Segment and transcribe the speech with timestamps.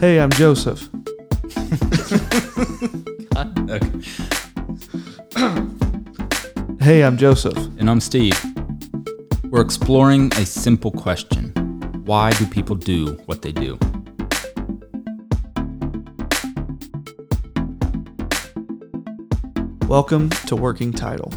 [0.00, 0.88] Hey, I'm Joseph.
[3.36, 3.80] Okay.
[6.80, 7.56] Hey, I'm Joseph.
[7.78, 8.38] And I'm Steve.
[9.50, 11.50] We're exploring a simple question
[12.06, 13.78] Why do people do what they do?
[19.86, 21.30] Welcome to Working Title.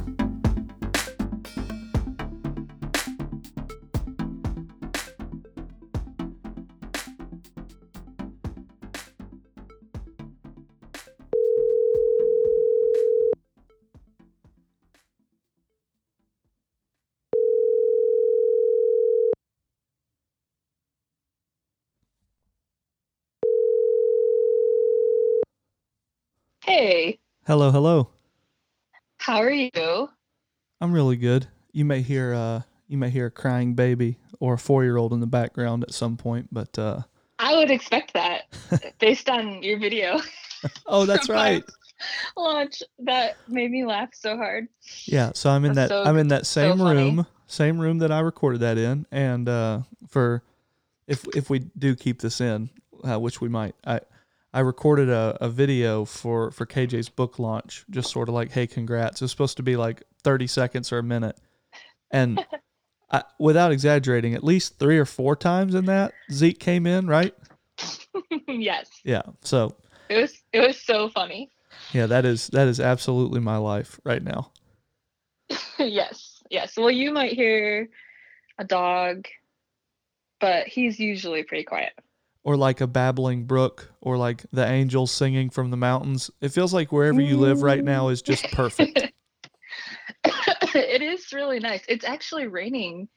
[27.45, 28.09] Hello, hello.
[29.17, 30.09] how are you?
[30.81, 31.47] I'm really good.
[31.71, 35.27] You may hear uh you may hear a crying baby or a 4-year-old in the
[35.27, 37.01] background at some point, but uh
[37.39, 38.43] I would expect that
[38.99, 40.19] based on your video.
[40.87, 41.63] Oh, that's right.
[42.37, 44.67] Launch that made me laugh so hard.
[45.05, 46.99] Yeah, so I'm in that so- I'm in that same funny.
[47.01, 50.43] room, same room that I recorded that in and uh for
[51.07, 52.69] if if we do keep this in,
[53.03, 53.75] uh, which we might.
[53.85, 53.99] I
[54.53, 58.67] I recorded a, a video for for KJ's book launch, just sort of like, "Hey,
[58.67, 61.37] congrats." It was supposed to be like 30 seconds or a minute.
[62.11, 62.45] And
[63.11, 67.33] I, without exaggerating, at least 3 or 4 times in that Zeke came in, right?
[68.47, 69.23] yes, Yeah.
[69.41, 69.75] So,
[70.09, 71.49] it was it was so funny.
[71.91, 74.51] yeah, that is that is absolutely my life right now.
[75.79, 76.77] yes, yes.
[76.77, 77.89] Well, you might hear
[78.59, 79.27] a dog,
[80.39, 81.93] but he's usually pretty quiet.
[82.43, 86.29] Or like a babbling brook or like the angels singing from the mountains.
[86.41, 88.99] It feels like wherever you live right now is just perfect.
[90.25, 91.83] it is really nice.
[91.87, 93.07] It's actually raining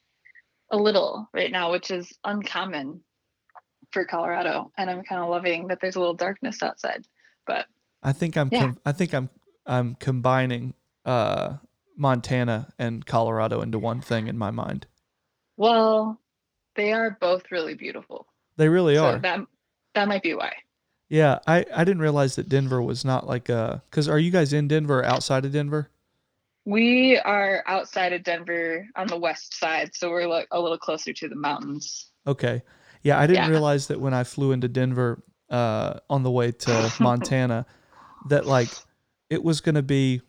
[0.70, 3.00] a little right now, which is uncommon
[3.92, 7.06] for Colorado, and I'm kind of loving that there's a little darkness outside.
[7.46, 7.66] But
[8.02, 8.60] I think I'm Yeah.
[8.60, 9.30] com- I think I'm
[9.64, 11.54] I'm combining uh
[11.96, 14.86] Montana and Colorado into one thing in my mind.
[15.56, 16.20] well,
[16.74, 18.26] they are both really beautiful.
[18.56, 19.18] They really so are.
[19.18, 19.40] that
[19.94, 20.52] that might be why.
[21.08, 24.52] yeah, I I didn't realize that Denver was not like uh cuz are you guys
[24.52, 25.90] in Denver or outside of Denver?
[26.64, 31.12] We are outside of Denver on the west side, so we're like a little closer
[31.12, 32.10] to the mountains.
[32.26, 32.62] Okay.
[33.02, 33.50] Yeah, I didn't Yeah.
[33.50, 37.66] realize that when I flew into Denver uh, on the way to Montana,
[38.28, 38.68] that like
[39.30, 40.22] it was going to be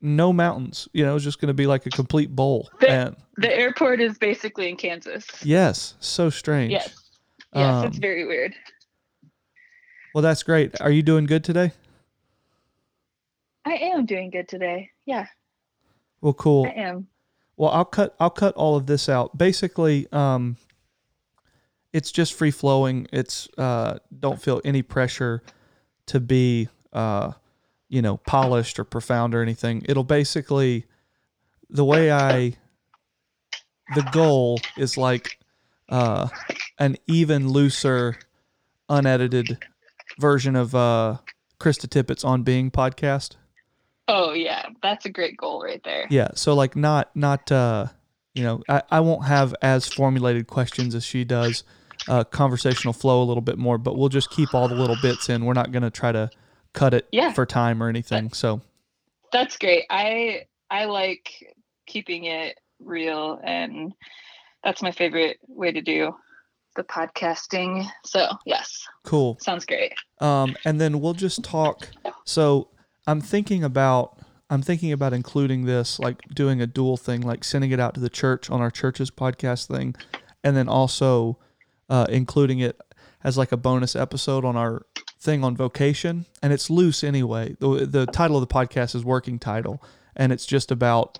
[0.00, 0.88] no mountains.
[0.94, 2.70] You know, it was just going to be like a complete bowl.
[2.80, 5.26] The- and The airport is basically in Kansas.
[5.44, 6.72] yes, so strange.
[6.72, 6.94] Yes.
[7.56, 8.54] Yes, it's Um, very weird.
[10.14, 10.80] Well, that's great.
[10.80, 11.72] Are you doing good today?
[13.64, 14.90] I am doing good today.
[15.06, 15.26] Yeah,
[16.20, 16.66] Well, cool.
[16.66, 17.08] I am.
[17.56, 19.36] Well, I'll cut I'll cut all of this out.
[19.38, 20.56] Basically, um,
[21.92, 23.08] it's just free flowing.
[23.12, 25.42] It's uh, don't feel any pressure
[26.06, 27.32] to be uh,
[27.88, 29.82] you know polished or profound or anything.
[29.88, 30.84] It'll basically
[31.70, 32.54] the way I
[33.94, 35.38] the goal is like
[35.88, 36.28] uh,
[36.78, 38.16] an even looser,
[38.88, 39.58] unedited
[40.18, 41.18] version of uh,
[41.60, 43.36] Krista Tippett's On Being podcast.
[44.08, 46.06] Oh yeah, that's a great goal right there.
[46.10, 46.28] Yeah.
[46.34, 47.86] So like not not uh
[48.34, 51.64] you know, I, I won't have as formulated questions as she does.
[52.06, 55.28] Uh conversational flow a little bit more, but we'll just keep all the little bits
[55.28, 55.44] in.
[55.44, 56.30] We're not gonna try to
[56.72, 57.32] cut it Yeah.
[57.32, 58.32] for time or anything.
[58.32, 58.60] So
[59.32, 59.86] That's great.
[59.90, 61.52] I I like
[61.86, 63.92] keeping it real and
[64.66, 66.12] that's my favorite way to do
[66.74, 67.86] the podcasting.
[68.04, 69.38] So, yes, cool.
[69.40, 69.94] sounds great.
[70.20, 71.88] Um and then we'll just talk
[72.24, 72.68] so
[73.06, 74.18] I'm thinking about
[74.50, 78.00] I'm thinking about including this, like doing a dual thing, like sending it out to
[78.00, 79.96] the church on our church's podcast thing,
[80.44, 81.38] and then also
[81.88, 82.80] uh, including it
[83.24, 84.86] as like a bonus episode on our
[85.18, 86.26] thing on vocation.
[86.42, 87.56] And it's loose anyway.
[87.58, 89.82] The, the title of the podcast is Working Title,
[90.14, 91.18] and it's just about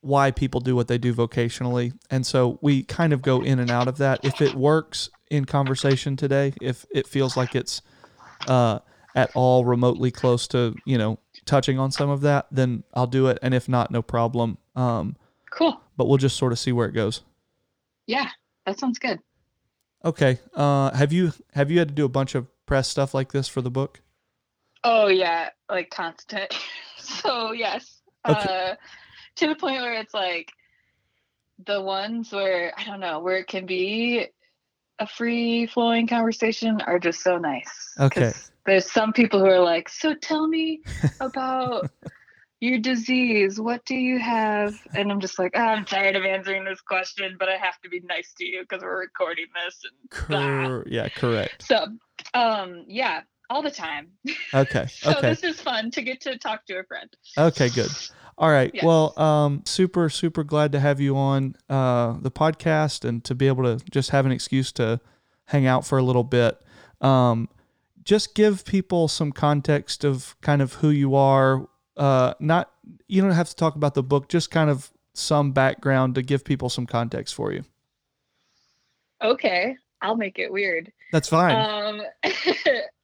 [0.00, 1.92] why people do what they do vocationally.
[2.10, 4.24] And so we kind of go in and out of that.
[4.24, 7.82] If it works in conversation today, if it feels like it's
[8.48, 8.80] uh,
[9.14, 13.26] at all remotely close to, you know, touching on some of that, then I'll do
[13.28, 13.38] it.
[13.42, 14.58] And if not, no problem.
[14.76, 15.16] Um,
[15.50, 15.80] Cool.
[15.96, 17.22] but we'll just sort of see where it goes.
[18.06, 18.28] Yeah,
[18.66, 19.20] that sounds good.
[20.04, 20.38] Okay.
[20.54, 23.48] Uh, have you have you had to do a bunch of press stuff like this
[23.48, 24.00] for the book?
[24.84, 26.54] Oh yeah, like constant.
[26.98, 28.00] so yes.
[28.28, 28.70] Okay.
[28.70, 28.74] Uh
[29.40, 30.52] to the point where it's like
[31.66, 34.26] the ones where I don't know, where it can be
[34.98, 37.94] a free flowing conversation are just so nice.
[37.98, 38.32] Okay.
[38.66, 40.82] There's some people who are like, so tell me
[41.20, 41.90] about
[42.60, 44.74] your disease, what do you have?
[44.94, 47.88] And I'm just like, oh, I'm tired of answering this question, but I have to
[47.88, 49.80] be nice to you because we're recording this.
[50.10, 51.62] Cor- yeah, correct.
[51.66, 51.86] So,
[52.34, 54.08] um, yeah, all the time.
[54.52, 54.86] Okay.
[54.90, 55.30] so okay.
[55.30, 57.10] this is fun to get to talk to a friend.
[57.38, 57.90] Okay, good.
[58.40, 58.70] All right.
[58.72, 58.82] Yes.
[58.82, 63.46] Well, um, super, super glad to have you on uh, the podcast and to be
[63.46, 64.98] able to just have an excuse to
[65.44, 66.58] hang out for a little bit.
[67.02, 67.50] Um,
[68.02, 71.68] just give people some context of kind of who you are.
[71.98, 72.70] Uh, not
[73.08, 76.42] you don't have to talk about the book, just kind of some background to give
[76.42, 77.62] people some context for you.
[79.22, 80.90] Okay, I'll make it weird.
[81.12, 81.56] That's fine.
[81.56, 82.02] Um,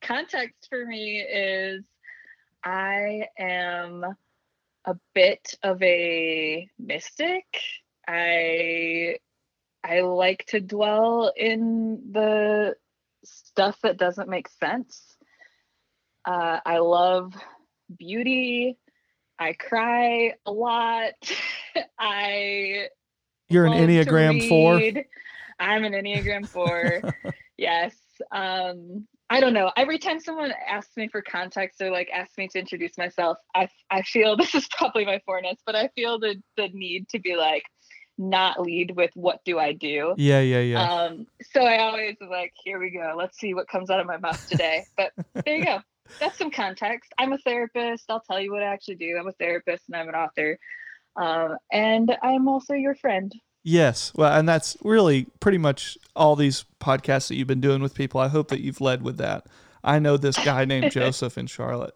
[0.01, 1.85] context for me is
[2.65, 4.17] I am
[4.87, 7.45] a bit of a mystic.
[8.09, 9.17] I
[9.83, 12.77] I like to dwell in the
[13.25, 15.17] stuff that doesn't make sense.
[16.25, 17.35] Uh, I love
[17.97, 18.79] beauty.
[19.39, 21.13] I cry a lot.
[21.99, 22.89] I
[23.49, 24.81] You're an Enneagram four.
[25.59, 27.03] I'm an Enneagram four.
[27.57, 27.95] yes.
[28.33, 29.73] Um, I don't know.
[29.77, 33.69] Every time someone asks me for context or like asks me to introduce myself, I
[33.91, 37.37] I feel this is probably my fourness, but I feel the the need to be
[37.37, 37.65] like
[38.19, 40.15] not lead with what do I do.
[40.17, 40.83] Yeah, yeah, yeah.
[40.83, 43.15] Um, so I always like, here we go.
[43.17, 44.87] Let's see what comes out of my mouth today.
[44.97, 45.13] But
[45.45, 45.81] there you go.
[46.21, 47.13] That's some context.
[47.19, 48.05] I'm a therapist.
[48.09, 49.19] I'll tell you what I actually do.
[49.19, 50.59] I'm a therapist and I'm an author.
[51.17, 53.35] Um, and I'm also your friend.
[53.69, 54.13] Yes.
[54.15, 58.21] Well, and that's really pretty much all these podcasts that you've been doing with people.
[58.21, 59.45] I hope that you've led with that.
[59.83, 61.95] I know this guy named Joseph in Charlotte.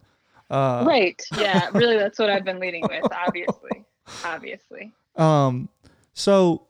[0.50, 1.22] Uh, right.
[1.38, 1.70] Yeah.
[1.72, 3.84] Really, that's what I've been leading with, obviously.
[4.24, 4.90] Obviously.
[5.14, 5.68] Um,
[6.12, 6.66] so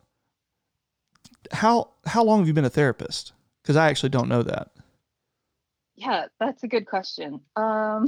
[1.51, 3.33] how how long have you been a therapist?
[3.63, 4.69] Because I actually don't know that.
[5.97, 7.41] Yeah, that's a good question.
[7.57, 8.07] Um,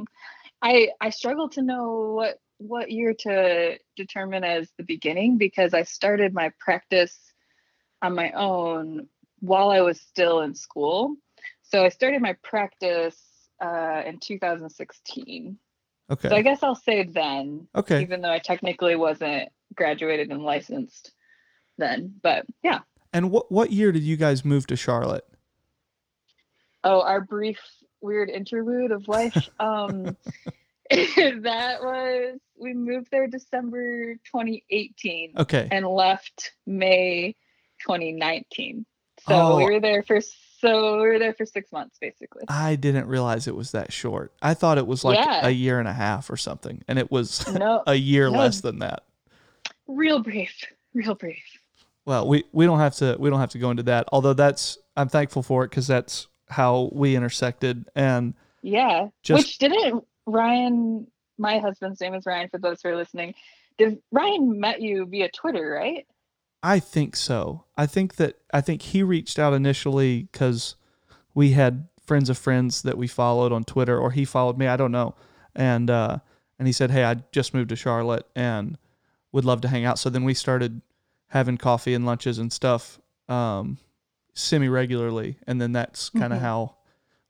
[0.62, 5.82] I I struggle to know what what year to determine as the beginning because I
[5.82, 7.18] started my practice
[8.00, 9.08] on my own
[9.40, 11.16] while I was still in school.
[11.62, 13.20] So I started my practice
[13.62, 15.58] uh, in 2016.
[16.10, 16.28] Okay.
[16.28, 18.02] So I guess I'll say then, okay.
[18.02, 21.12] even though I technically wasn't graduated and licensed
[21.78, 22.14] then.
[22.22, 22.80] But yeah.
[23.12, 25.26] And what what year did you guys move to Charlotte?
[26.84, 27.60] Oh, our brief
[28.00, 29.48] weird interlude of life.
[29.60, 30.16] Um,
[31.42, 35.68] that was we moved there December 2018 Okay.
[35.70, 37.34] and left May
[37.80, 38.84] 2019.
[39.26, 39.56] So Oh.
[39.56, 42.44] we were there for so we were there for six months basically.
[42.48, 44.32] I didn't realize it was that short.
[44.42, 45.46] I thought it was like Yeah.
[45.46, 48.38] a year and a half or something, and it was No, a year No.
[48.38, 49.02] less than that.
[49.88, 50.52] real brief,
[50.94, 51.42] real brief.
[52.04, 54.08] Well, we, we don't have to we don't have to go into that.
[54.12, 57.86] Although that's I'm thankful for it because that's how we intersected.
[57.96, 59.08] And Yeah.
[59.22, 61.06] Just- Which didn't Ryan?
[61.38, 62.48] My husband's name is Ryan.
[62.48, 63.34] For those who are listening,
[63.78, 66.06] did Ryan met you via Twitter, right?
[66.62, 67.64] I think so.
[67.76, 70.76] I think that I think he reached out initially because
[71.34, 74.66] we had friends of friends that we followed on Twitter, or he followed me.
[74.66, 75.14] I don't know.
[75.56, 76.18] And uh,
[76.58, 78.78] and he said, "Hey, I just moved to Charlotte and
[79.32, 80.82] would love to hang out." So then we started
[81.28, 83.78] having coffee and lunches and stuff um,
[84.34, 86.42] semi regularly, and then that's kind of Mhm.
[86.42, 86.76] how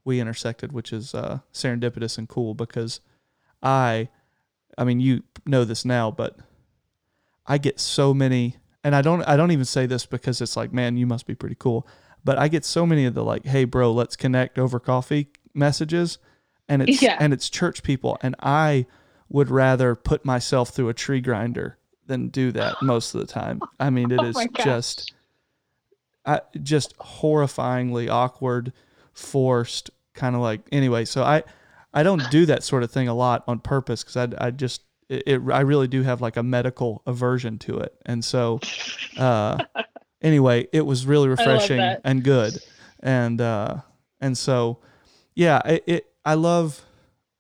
[0.04, 3.00] we intersected, which is uh, serendipitous and cool because
[3.62, 4.08] I,
[4.76, 6.36] I mean, you know this now, but
[7.46, 10.72] I get so many, and I don't, I don't even say this because it's like,
[10.72, 11.86] man, you must be pretty cool,
[12.24, 16.18] but I get so many of the like, hey, bro, let's connect over coffee messages,
[16.68, 17.16] and it's Yeah.
[17.20, 18.86] and it's church people, and I
[19.28, 23.60] would rather put myself through a tree grinder than do that most of the time.
[23.80, 25.12] I mean, it Oh is just,
[26.26, 28.72] I, just horrifyingly awkward,
[29.12, 31.04] forced, kind of like anyway.
[31.04, 31.42] So I,
[31.94, 34.82] I don't do that sort of thing a lot on purpose because I, I just
[35.08, 38.60] it, it I really do have like a medical aversion to it, and so
[39.18, 39.58] uh,
[40.22, 42.58] anyway, it was really refreshing and good,
[43.00, 43.76] and uh,
[44.20, 44.78] and so
[45.34, 46.82] yeah, it, it I love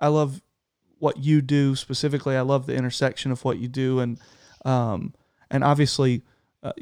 [0.00, 0.42] I love
[0.98, 2.36] what you do specifically.
[2.36, 4.18] I love the intersection of what you do, and
[4.64, 5.14] um,
[5.50, 6.22] and obviously,
[6.62, 6.72] uh,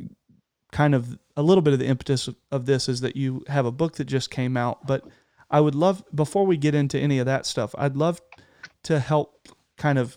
[0.73, 3.66] kind of a little bit of the impetus of, of this is that you have
[3.66, 4.87] a book that just came out.
[4.87, 5.04] But
[5.50, 8.21] I would love before we get into any of that stuff, I'd love
[8.85, 10.16] to help kind of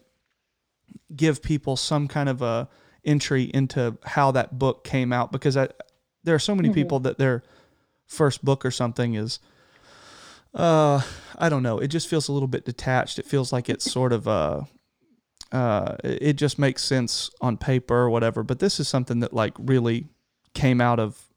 [1.16, 2.70] give people some kind of a
[3.06, 5.70] entry into how that book came out because I
[6.24, 6.74] there are so many Mhm.
[6.74, 7.44] people that their
[8.06, 9.40] first book or something is
[10.54, 11.02] uh
[11.38, 11.80] I don't know.
[11.80, 13.18] It just feels a little bit detached.
[13.20, 14.62] It feels like it's sort of uh
[15.52, 18.44] uh it it just makes sense on paper or whatever.
[18.44, 20.08] But this is something that like really
[20.54, 21.28] came out of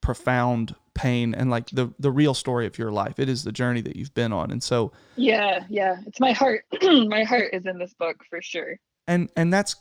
[0.00, 3.18] profound pain and like the the real story of your life.
[3.18, 4.50] It is the journey that you've been on.
[4.50, 5.98] And so Yeah, yeah.
[6.06, 6.64] It's my heart.
[6.82, 8.78] my heart is in this book for sure.
[9.06, 9.76] and and that's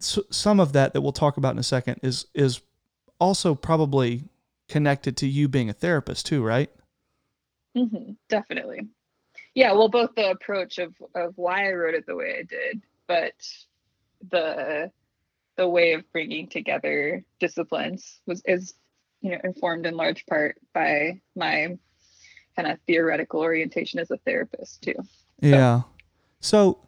[0.00, 2.60] some of that that we'll talk about in a second is is
[3.18, 4.24] also probably
[4.68, 6.70] connected to you being a therapist too, right?
[7.76, 8.88] Mm-hmm, definitely.
[9.54, 12.82] Yeah, well, both the approach of of why I wrote it the way I did,
[13.06, 13.34] but
[14.30, 14.90] the
[15.56, 18.74] the way of bringing together disciplines was is
[19.20, 21.76] you know informed in large part by my
[22.56, 24.94] kind of theoretical orientation as a therapist too.
[25.40, 25.82] Yeah.
[26.40, 26.78] So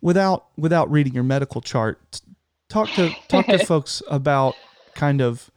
[0.00, 2.20] without without reading your medical chart,
[2.68, 4.54] talk to talk to folks about
[4.94, 5.50] kind of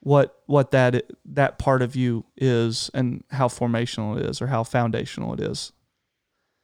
[0.00, 4.62] what what that that part of you is and how formational it is or how
[4.62, 5.72] foundational it is.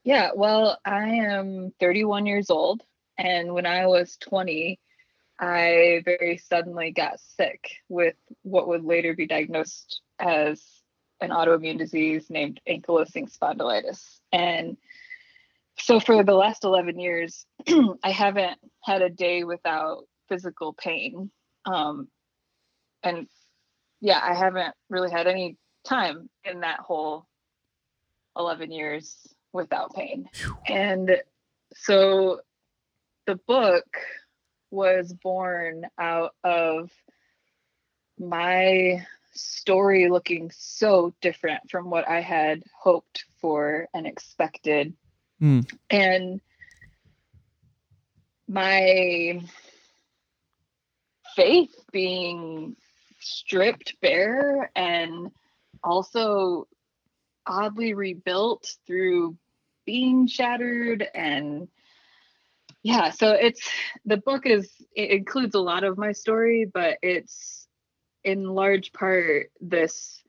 [0.05, 2.83] Yeah, well, I am 31 years old,
[3.19, 4.81] and when I was 20,
[5.43, 10.63] I very suddenly got sick with what would later be diagnosed as
[11.21, 14.21] an autoimmune disease named ankylosing spondylitis.
[14.33, 14.77] And
[15.79, 17.45] so for the last 11 years,
[18.05, 21.33] I haven't had a day without physical pain.
[21.65, 22.07] Um,
[23.03, 23.27] and
[24.01, 27.27] yeah, I haven't really had any time in that whole
[28.39, 29.17] 11 years
[29.53, 30.29] without pain.
[30.69, 31.17] And
[31.75, 32.43] so
[33.27, 33.85] the book
[34.73, 36.91] was born out of
[38.19, 44.95] my story looking so different from what I had hoped for and expected.
[45.41, 45.71] Mm.
[45.91, 46.41] And
[48.49, 49.43] my
[51.37, 52.77] faith being
[53.21, 55.31] stripped bare and
[55.83, 56.67] also
[57.47, 59.37] oddly rebuilt through
[59.85, 61.69] being shattered and
[62.83, 63.69] yeah so it's
[64.05, 67.67] the book is it includes a lot of my story but it's
[68.25, 70.23] in large part this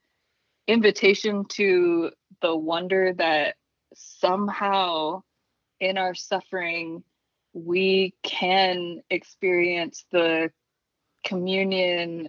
[0.66, 3.54] invitation to the wonder that
[3.94, 5.22] somehow
[5.80, 7.02] in our suffering
[7.52, 10.50] we can experience the
[11.24, 12.28] communion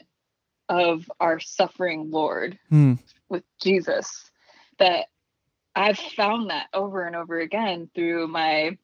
[0.70, 2.94] of our suffering lord Hmm.
[3.30, 4.32] with Jesus
[4.80, 5.06] that
[5.76, 8.78] I've found that over and over again through my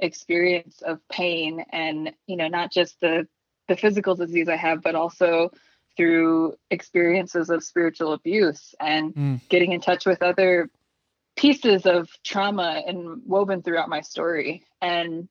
[0.00, 3.26] experience of pain and you know not just the
[3.68, 5.50] the physical disease I have but also
[5.96, 9.40] through experiences of spiritual abuse and Mm.
[9.48, 10.68] getting in touch with other
[11.36, 15.28] pieces of trauma and woven throughout my story and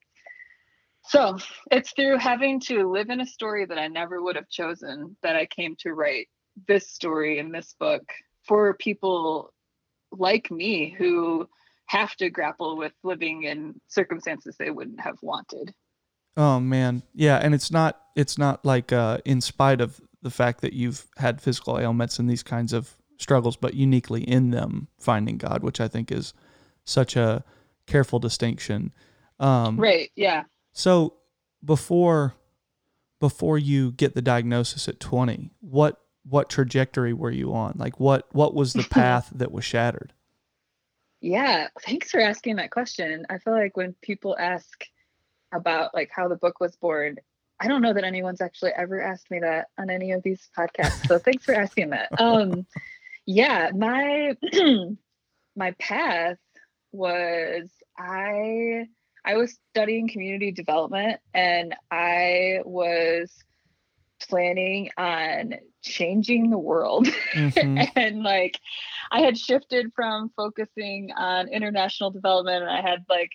[1.05, 1.37] so
[1.69, 5.35] it's through having to live in a story that I never would have chosen that
[5.35, 6.29] I came to write
[6.67, 8.03] this story in this book
[8.47, 9.53] for people
[10.11, 11.49] like me who
[11.87, 15.73] have to grapple with living in circumstances they wouldn't have wanted.
[16.35, 17.03] Oh man.
[17.13, 21.05] Yeah, and it's not it's not like uh in spite of the fact that you've
[21.17, 25.79] had physical ailments and these kinds of struggles, but uniquely in them finding God, which
[25.79, 26.33] I think is
[26.85, 27.43] such a
[27.85, 28.91] careful distinction.
[29.39, 30.11] Um Right.
[30.15, 30.43] Yeah.
[30.71, 31.15] So
[31.63, 32.33] before
[33.19, 37.73] before you get the diagnosis at 20, what what trajectory were you on?
[37.77, 40.13] Like what what was the path that was shattered?
[41.23, 41.69] Yeah.
[41.83, 43.25] Thanks for asking that question.
[43.29, 44.83] I feel like when people ask
[45.53, 47.15] about like how the book was born,
[47.61, 51.07] I don't know that anyone's actually ever asked me that on any of these podcasts.
[51.07, 52.09] So thanks for asking that.
[52.19, 52.65] Um
[53.25, 54.35] yeah, my
[55.55, 56.39] my path
[56.91, 58.87] was I
[59.23, 63.31] I was studying community development and I was
[64.25, 67.91] planning on changing the world Mhm.
[67.95, 68.59] and like
[69.11, 73.31] I had shifted from focusing on international development and I had like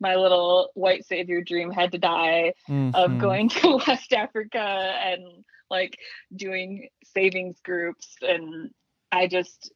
[0.00, 2.94] my little white savior dream had to die Mhm.
[2.94, 5.98] of going to West Africa and like
[6.34, 8.70] doing savings groups and
[9.12, 9.72] I just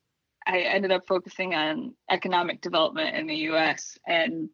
[0.46, 4.48] I ended up focusing on economic development in the US and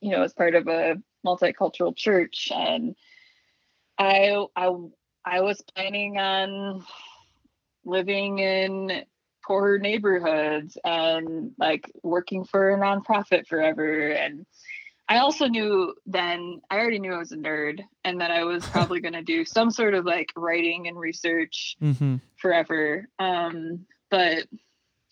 [0.00, 0.96] you know as part of a
[1.26, 2.94] multicultural church and
[3.98, 4.70] I I
[5.24, 6.84] I was planning on
[7.84, 9.04] living in
[9.46, 14.46] poor neighborhoods and like working for a nonprofit forever and
[15.08, 18.64] I also knew then I already knew I was a nerd and that I was
[18.72, 22.20] probably going to do some sort of like writing and research Mhm.
[22.36, 23.08] forever.
[23.18, 24.46] Um, but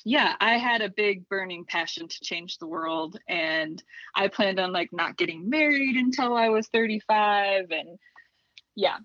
[0.05, 3.83] yeah, I had a big burning passion to change the world, and
[4.15, 7.73] I planned on like not getting married until I was 35.
[7.73, 7.99] And
[8.77, 8.99] yeah,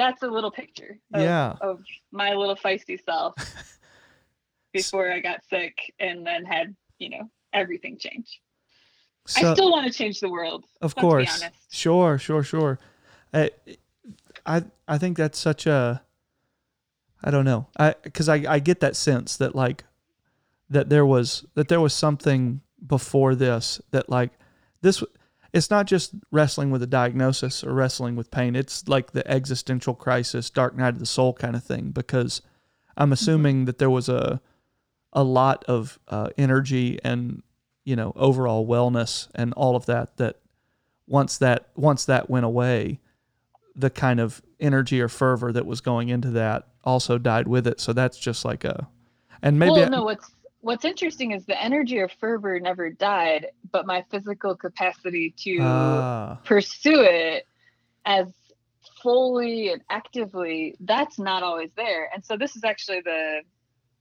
[0.00, 1.56] that's a little picture of, Yeah.
[1.60, 3.34] of my little feisty self
[4.72, 8.40] before I got sick and then had, you know, everything change.
[9.26, 10.64] So I still want to change the world.
[10.80, 11.44] of course.
[11.70, 12.78] Sure, sure, sure.
[13.34, 13.50] I,
[14.46, 16.02] I I think that's such a
[17.22, 17.68] I don't know.
[17.78, 19.84] I because I, I get that sense that like
[20.70, 24.30] that there was that there was something before this that like
[24.80, 25.04] this
[25.52, 28.54] it's not just wrestling with a diagnosis or wrestling with pain.
[28.54, 32.42] It's like the existential crisis, dark night of the soul kind of thing because
[32.96, 34.40] I'm assuming that there was a
[35.12, 37.42] a lot of uh, energy and
[37.84, 40.36] you know overall wellness and all of that that
[41.08, 43.00] once that once that went away
[43.74, 47.80] the kind of energy or fervor that was going into that also died with it
[47.80, 48.86] so that's just like a
[49.42, 50.08] and maybe well, I- no,
[50.60, 56.38] what's interesting is the energy or fervor never died, but my physical capacity to Ah,
[56.44, 57.46] pursue it
[58.04, 58.26] as
[59.02, 62.10] fully and actively that's not always there.
[62.12, 63.40] And so this is actually the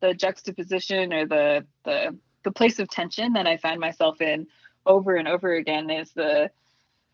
[0.01, 4.47] the juxtaposition or the the the place of tension that i find myself in
[4.85, 6.49] over and over again is the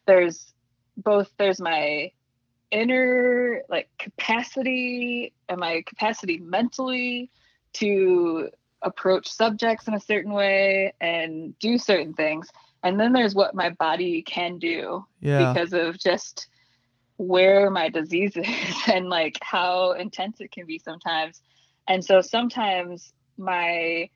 [0.05, 0.53] there's
[0.97, 2.11] both there's my
[2.71, 7.31] inner like capacity and my capacity mentally
[7.73, 8.49] to
[8.85, 12.47] approach subjects in a certain way and do certain things
[12.83, 16.47] and then there's what my body can do yeah because of just
[17.17, 21.41] where my disease is and like how intense it can be sometimes.
[21.87, 24.09] And so sometimes my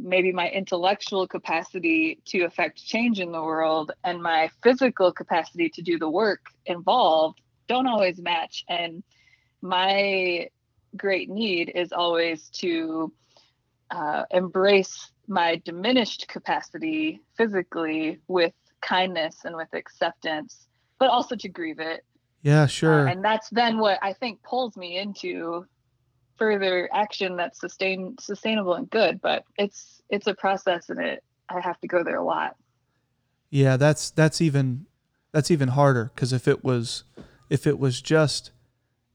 [0.00, 5.82] maybe my intellectual capacity to affect change in the world and my physical capacity to
[5.82, 8.64] do the work involved don't always match.
[8.68, 9.02] And
[9.60, 10.48] my
[10.96, 13.12] great need is always to
[13.90, 20.68] uh, embrace my diminished capacity physically with kindness and with acceptance,
[20.98, 22.04] but also to grieve it.
[22.42, 25.66] yeah Uh, sure and that's then what I think pulls me into
[26.38, 29.20] further action that's sustain sustainable and good.
[29.20, 32.56] But it's it's a process, and it I have to go there a lot.
[33.50, 34.86] Yeah, that's that's even
[35.32, 37.04] that's even harder because if it was
[37.50, 38.52] if it was just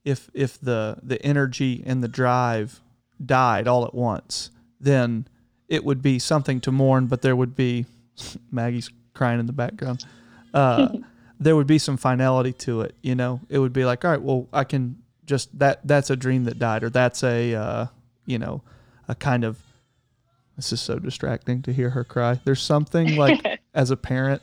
[0.03, 2.81] if if the the energy and the drive
[3.23, 4.51] died all at once,
[4.83, 5.27] then
[5.67, 7.85] it would be something to mourn, but there would be
[8.51, 10.05] Maggie's crying in the background.
[10.53, 10.89] Uh,
[11.39, 13.39] there would be some finality to it, you know.
[13.49, 16.59] It would be like, all right, well, I can just that that's a dream that
[16.59, 17.85] died, or that's a uh,
[18.25, 18.61] you know
[19.07, 19.57] a kind of
[20.55, 22.39] this is so distracting to hear her cry.
[22.43, 24.41] There's something like as a parent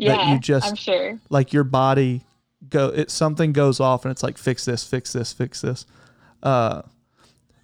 [0.00, 1.18] yeah, you just- I'm sure.
[1.28, 2.22] like your body
[2.68, 5.86] go it something goes off and it's like fix this fix this fix this
[6.42, 6.82] uh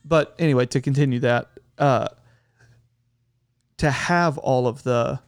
[0.06, 2.08] but anyway to continue that uh
[3.76, 5.20] to have all of the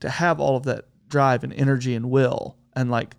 [0.00, 3.16] to have all of that drive and energy and will and like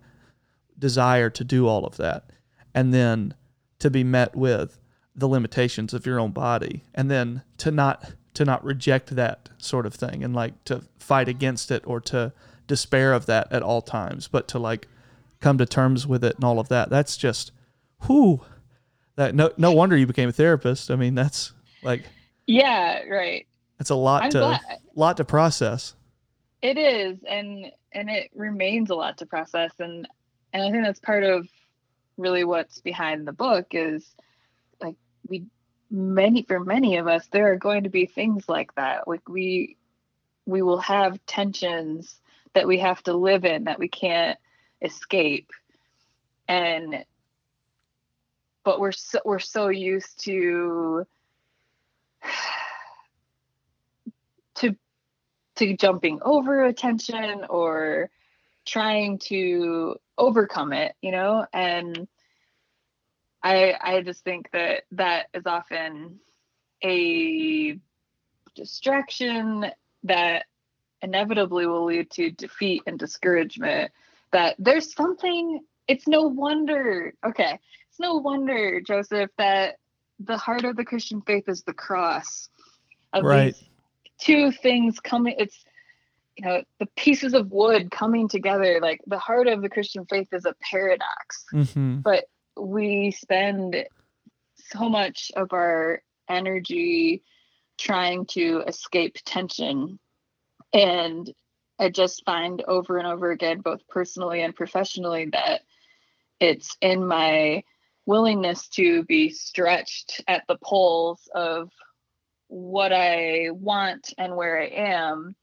[0.78, 2.30] desire to do all of that
[2.74, 3.34] and then
[3.78, 4.78] to be met with
[5.14, 9.86] the limitations of your own body and then to not to not reject that sort
[9.86, 12.32] of thing and like to fight against it or to
[12.66, 14.88] despair of that at all times but to like
[15.44, 16.88] come to terms with it and all of that.
[16.88, 17.52] That's just
[18.08, 18.40] whoo
[19.16, 20.90] that no no wonder you became a therapist.
[20.90, 22.04] I mean that's like
[22.46, 23.46] Yeah, right.
[23.78, 24.60] that's a lot I'm to glad.
[24.94, 25.94] lot to process.
[26.62, 30.06] It is, and and it remains a lot to process, and
[30.52, 31.48] and I think that's part of
[32.16, 34.14] really what's behind the book is
[34.80, 34.96] like
[35.28, 35.44] we
[35.90, 39.08] many for many of us there are going to be things like that.
[39.08, 39.76] Like we
[40.46, 42.20] we will have tensions
[42.52, 44.38] that we have to live in that we can't
[44.82, 45.50] escape
[46.48, 47.04] and
[48.64, 51.06] but we're so we're so used to
[54.56, 54.76] to
[55.56, 58.10] to jumping over attention or
[58.66, 61.46] trying to overcome it you know?
[61.52, 62.08] And
[63.44, 66.18] i i just think that that is often
[66.82, 67.78] a
[68.56, 69.66] distraction
[70.02, 70.46] that
[71.02, 73.92] inevitably will lead to defeat and discouragement
[74.32, 77.58] that there's something it's no wonder okay
[77.88, 79.76] it's no wonder joseph that
[80.20, 82.48] the heart of the christian faith is the cross
[83.12, 83.54] of Right.
[84.18, 85.64] two things coming it's
[86.36, 90.28] you know the pieces of wood coming together like the heart of the christian faith
[90.32, 91.98] is a paradox mm-hmm.
[91.98, 92.24] but
[92.56, 93.84] we spend
[94.56, 97.22] so much of our energy
[97.76, 99.98] trying to escape tension
[100.72, 101.32] and
[101.78, 105.62] i just find over and over again both personally and professionally that
[106.40, 107.62] it's in my
[108.06, 111.70] willingness to be stretched at the poles of
[112.48, 115.34] what i want and where i am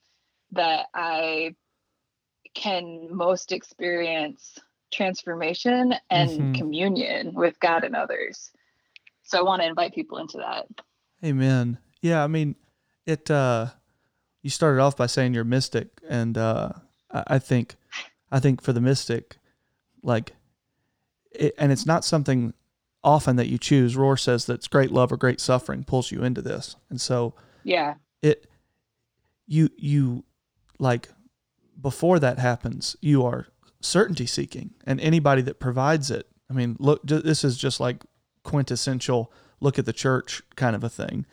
[0.52, 1.54] that i
[2.54, 4.60] can most experience
[4.91, 6.56] transformation and Mhm.
[6.58, 8.52] communion with God and others.
[9.24, 10.67] So I want to invite people into that.
[11.24, 11.78] Amen.
[12.02, 12.56] Yeah, I mean,
[13.06, 13.32] it.
[13.32, 13.67] uh
[14.41, 16.71] You started off by saying you're mystic, and uh
[17.10, 17.76] I think,
[18.32, 19.38] I think for the mystic,
[20.02, 20.36] like,
[21.32, 22.54] it, and it's not something
[23.04, 23.96] often that you choose.
[23.96, 27.34] Rohr says that it's great love or great suffering pulls you into this, and so
[27.63, 27.96] Yeah.
[28.22, 28.48] it
[29.48, 30.24] you you
[30.80, 31.10] like
[31.82, 33.48] before that happens you are
[33.80, 38.04] certainty seeking and anybody that provides it i mean look this is just like
[38.44, 41.26] quintessential look at the church kind of a thing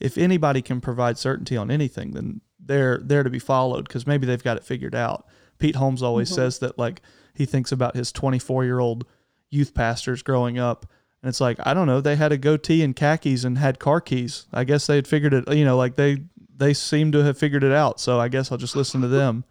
[0.00, 4.26] if anybody can provide certainty on anything then they're they're to be followed because maybe
[4.26, 5.26] they've got it figured out
[5.58, 6.34] pete holmes always Mhm.
[6.34, 7.00] says that like
[7.34, 9.06] he thinks about his 24 year old
[9.52, 10.86] youth pastors growing up.
[11.22, 14.00] And it's like i don't know they had a goatee and khakis and had car
[14.00, 14.46] keys.
[14.52, 16.24] I guess they had figured it you know like they
[16.56, 18.00] they seem to have figured it out.
[18.00, 19.44] So i guess i'll just listen to them.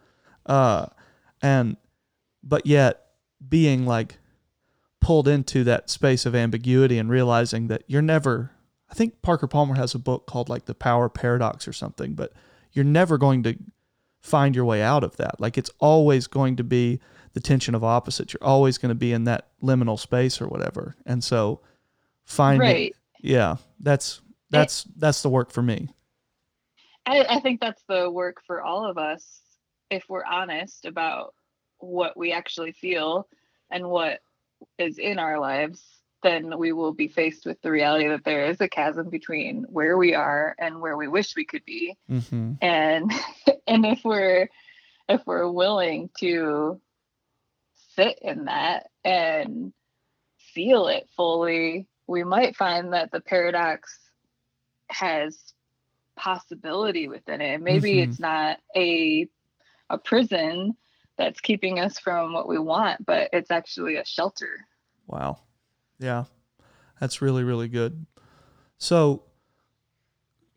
[0.46, 0.88] Uh
[1.42, 1.78] and
[2.44, 3.06] but yet
[3.48, 4.18] being like
[5.00, 8.52] pulled into that space of ambiguity and realizing that you're never
[8.90, 12.34] i think parker palmer has a book called like the power paradox or something but
[12.72, 13.56] you're never going to
[14.22, 15.40] find your way out of that.
[15.40, 17.00] Like it's always going to be
[17.34, 20.96] the tension of opposites you're always going to be in that liminal space or whatever
[21.06, 21.60] and so
[22.26, 22.96] finding Right.
[23.22, 25.90] yeah that's that's that's the work for me
[27.06, 29.42] I, I think that's the work for all of us
[29.90, 31.34] if we're honest about
[31.80, 33.28] what we actually feel
[33.72, 34.20] and what
[34.78, 35.84] is in our lives
[36.24, 39.98] then we will be faced with the reality that there is a chasm between where
[39.98, 42.54] we are and where we wish we could be mm-hmm.
[42.62, 43.12] and
[43.68, 44.48] and if we're
[45.10, 46.80] if we're willing to
[48.02, 49.74] sit in that and
[50.54, 54.00] feel it fully we might find that the paradox
[54.90, 55.54] has
[56.18, 58.04] possibility within it maybe Mhm.
[58.04, 59.28] it's not a
[59.90, 60.76] a prison
[61.18, 64.68] that's keeping us from what we want but it's actually a shelter
[65.08, 65.40] Wow.
[66.00, 66.26] Yeah.
[67.02, 68.06] That's really, really good.
[68.78, 69.24] So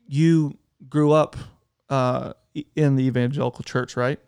[0.06, 1.36] you grew up
[1.88, 2.34] uh,
[2.76, 4.20] in the evangelical church, right?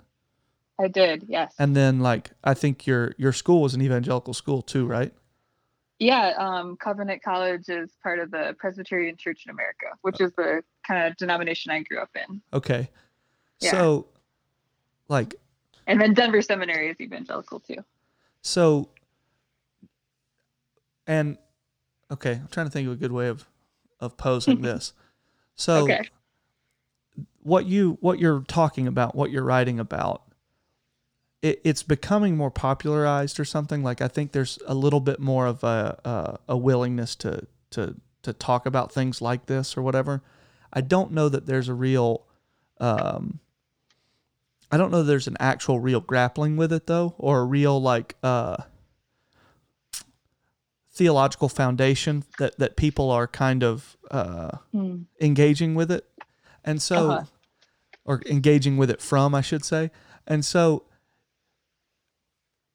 [0.78, 4.62] I did yes And then like I think your your school was an evangelical school
[4.62, 5.12] too, right?
[5.98, 10.62] Yeah, um, Covenant College is part of the Presbyterian Church in America, which is the
[10.86, 12.42] kind of denomination I grew up in.
[12.52, 12.90] Okay.
[13.60, 13.70] Yeah.
[13.70, 14.06] So
[15.08, 15.34] like
[15.86, 17.78] And then Denver Seminary is evangelical too.
[18.42, 18.90] so
[21.06, 21.38] and
[22.10, 23.46] okay, I'm trying to think of a good way of
[24.00, 24.92] of posing this.
[25.54, 26.02] So okay.
[27.42, 30.22] what you what you're talking about, what you're writing about,
[31.48, 33.82] it, it's becoming more popularized or something.
[33.82, 37.96] Like I think there's a little bit more of a a, a willingness to to
[38.22, 40.22] to talk about things like this or whatever.
[40.72, 42.26] I don't know that there's a real
[42.80, 43.40] um
[44.70, 48.16] I don't know there's an actual real grappling with it though, or a real like
[48.22, 48.56] uh
[50.92, 55.02] theological foundation that that people are kind of uh Hmm.
[55.20, 56.04] engaging with it.
[56.64, 57.24] And so, Uh-huh.
[58.04, 59.90] or engaging with it from, I should say.
[60.26, 60.82] And so,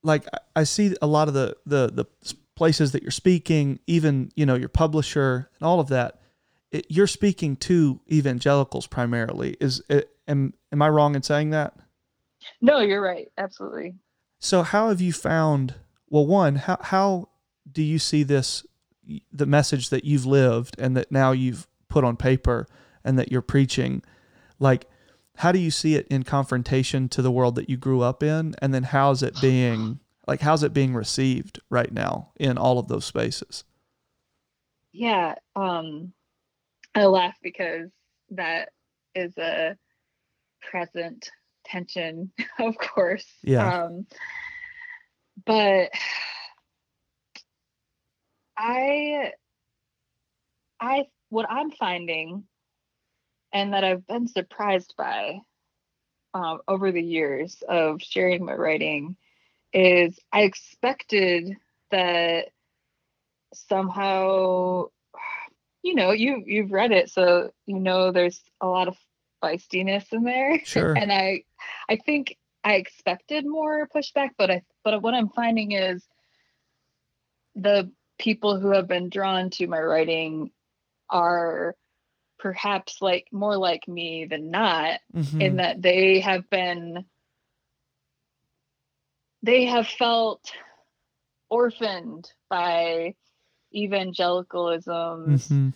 [0.04, 4.46] like, I- see a lot of the, the, the places that you're speaking, even, you
[4.46, 6.20] know, your publisher and all of that,
[6.72, 9.58] it, you're speaking to evangelicals primarily.
[9.60, 11.76] Is, it, am, am I wrong in saying that?
[12.62, 13.32] No, you're right.
[13.38, 13.96] Absolutely.
[14.40, 15.76] So how have you found,
[16.10, 17.30] well, one, how, how
[17.72, 18.66] do you see this,
[19.32, 22.68] the message that you've lived and that now you've put on paper
[23.04, 24.04] and that you're preaching,
[24.60, 24.88] like,
[25.42, 28.54] how do you see it in confrontation to the world that you grew up in?
[28.62, 32.88] And then how's it being, like, how's it being received right now in all of
[32.88, 33.64] those spaces?
[34.92, 35.34] Yeah.
[35.56, 36.14] Um,
[36.94, 37.90] I laugh because
[38.30, 38.70] that
[39.16, 39.76] is a
[40.62, 41.32] present
[41.66, 43.26] tension, of course.
[43.42, 43.86] Yeah.
[43.86, 44.06] Um,
[45.44, 45.90] but
[48.56, 49.32] I,
[50.80, 52.44] I, what I'm finding,
[53.54, 55.40] and that I've been surprised by
[56.34, 59.16] um, over the years of sharing my writing,
[59.74, 61.58] is I expected
[61.92, 62.48] that
[63.54, 64.86] somehow
[65.84, 68.96] you know you you've read it so you know there's a lot of
[69.44, 70.94] feistiness in there Sure.
[70.94, 71.44] and i
[71.90, 76.04] i think i expected more pushback but i but what i'm finding is
[77.56, 80.52] the people who have been drawn to my writing
[81.10, 81.76] are
[82.42, 85.42] perhaps like more like me than not Mhm.
[85.42, 87.06] in that they have been
[89.44, 90.52] they have felt
[91.50, 93.16] orphaned by
[93.74, 95.74] evangelicalism's Mhm.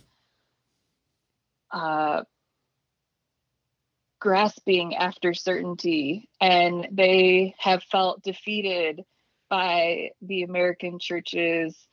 [1.71, 2.23] uh,
[4.19, 9.05] grasping after certainty and they have felt defeated
[9.49, 11.87] by the american church's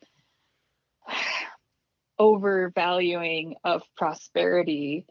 [2.19, 5.05] overvaluing of prosperity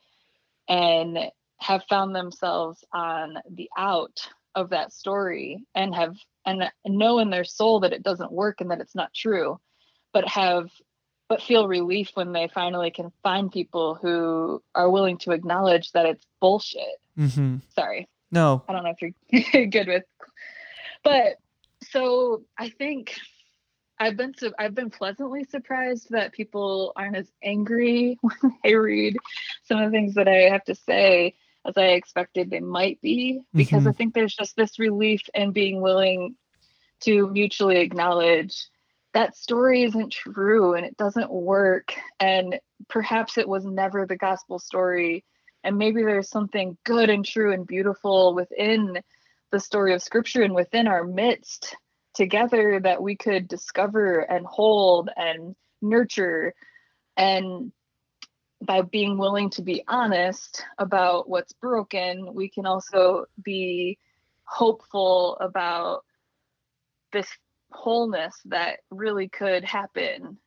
[0.69, 1.19] and
[1.59, 7.45] have found themselves on the out of that story and have and know in their
[7.45, 9.59] soul that it doesn't work and that it's not true
[10.13, 10.69] but have
[11.29, 16.05] but feel relief when they finally can find people who are willing to acknowledge that
[16.05, 17.01] it's bullshit.
[17.19, 17.57] Mm-hmm.
[17.75, 18.07] Sorry.
[18.31, 18.63] No.
[18.69, 19.15] I don't know if
[19.53, 20.03] you're good with
[21.03, 21.37] but
[21.91, 23.19] so I think
[24.03, 29.17] I've been su- I've been pleasantly surprised that people aren't as angry when they read
[29.63, 31.35] some of the things that I have to say
[31.65, 33.97] as I expected they might be because I Mhm.
[33.97, 36.35] think there's just this relief in being willing
[37.03, 38.67] to mutually acknowledge
[39.15, 44.59] that story isn't true and it doesn't work and perhaps it was never the gospel
[44.59, 45.25] story
[45.63, 49.01] and maybe there's something good and true and beautiful within
[49.53, 51.77] the story of scripture and within our midst
[52.15, 56.55] together that we could discover and hold and nurture
[57.17, 57.73] and
[58.61, 63.99] by being willing to be honest about what's broken we can also be
[64.45, 66.03] hopeful about
[67.13, 67.29] this
[67.71, 70.39] wholeness that really could happen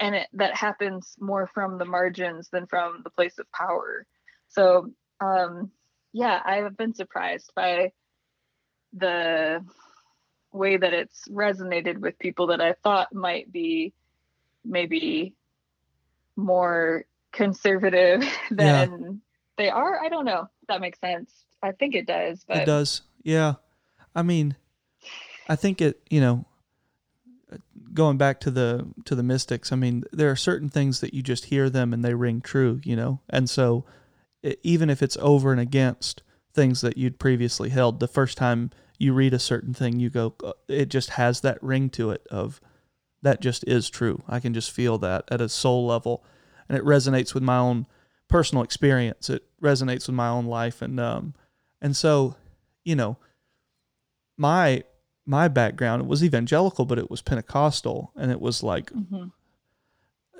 [0.00, 4.06] and it, that happens more from the margins than from the place of power.
[4.48, 5.70] So um
[6.12, 7.92] yeah i have been surprised by
[8.92, 9.64] the
[10.54, 13.92] way that it's resonated with people that I thought might be
[14.64, 15.34] maybe
[16.36, 19.20] more conservative than
[19.58, 20.00] they are.
[20.02, 20.42] I don't know.
[20.62, 21.32] if That makes sense.
[21.62, 23.02] I think it does, but It does.
[23.22, 23.54] Yeah.
[24.14, 24.56] I mean,
[25.48, 26.46] I think it, you know,
[27.92, 31.22] going back to the to the mystics, I mean, there are certain things that you
[31.22, 33.20] just hear them and they ring true, you know.
[33.28, 33.84] And so
[34.42, 38.70] e- even if it's over and against things that you'd previously held, the first time
[38.98, 42.26] you read a certain thing, you go "Uh, it just has that ring to it
[42.30, 42.60] of
[43.22, 44.22] that just is true.
[44.28, 46.22] I can just feel that at a soul level
[46.68, 47.86] and it resonates with my own
[48.28, 49.28] personal experience.
[49.30, 51.34] It resonates with my own life and um
[51.80, 52.36] and so,
[52.84, 53.16] you know,
[54.36, 54.84] my
[55.26, 59.32] my background was evangelical, but it was Pentecostal, and it was like, Mhm.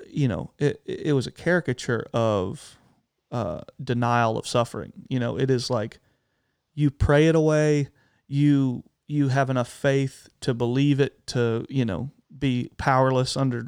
[0.06, 2.76] you know, it it was a caricature of
[3.32, 4.92] uh, denial of suffering.
[5.08, 5.98] You know, it is like
[6.74, 7.88] you pray it away,
[8.26, 13.66] you you have enough faith to believe it to you know be powerless under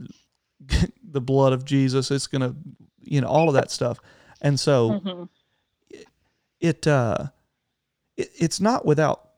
[1.03, 2.11] the blood of Jesus.
[2.11, 2.55] It's gonna,
[3.01, 3.99] you know, all of that stuff,
[4.41, 5.29] and so Mhm.
[6.61, 7.27] it uh
[8.17, 9.31] it, it's not without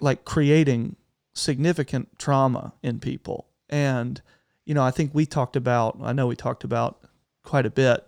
[0.00, 0.96] like creating
[1.34, 4.20] significant trauma in people and
[4.64, 7.00] you know i think we talked about i know we talked about
[7.42, 8.06] quite a bit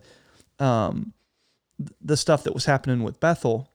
[0.59, 1.13] um
[1.79, 3.71] th- the stuff that was happening with bethel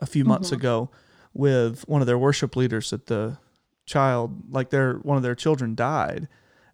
[0.00, 0.54] a few months Mhm.
[0.54, 0.90] ago
[1.32, 3.38] with one of their worship leaders that the
[3.86, 6.28] child like their one of their children died.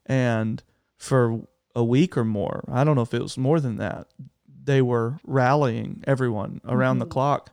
[0.06, 0.62] And
[0.98, 1.40] for
[1.74, 4.06] a week or more i don't know if it was more than that
[4.64, 7.10] they were rallying everyone around the Mhm.
[7.10, 7.50] clock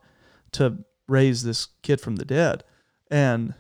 [0.54, 0.78] to
[1.10, 2.64] raise this kid from the dead.
[3.12, 3.54] And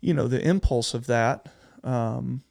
[0.00, 1.48] you know the impulse of that
[1.84, 2.42] um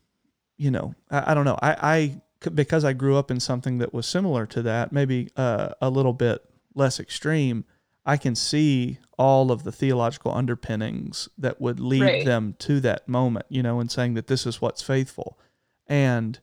[0.57, 1.57] you know i, I don't know.
[1.61, 2.21] I,
[2.53, 6.13] because i grew up in something that was similar to that maybe uh, a little
[6.13, 6.43] bit
[6.75, 7.65] less extreme
[8.05, 12.25] i can see all of the theological underpinnings that would lead Right.
[12.25, 15.38] them to that moment you know and saying that this is what's faithful
[15.86, 16.39] and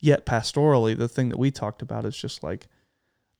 [0.00, 2.66] yet pastorally the thing that we talked about is just like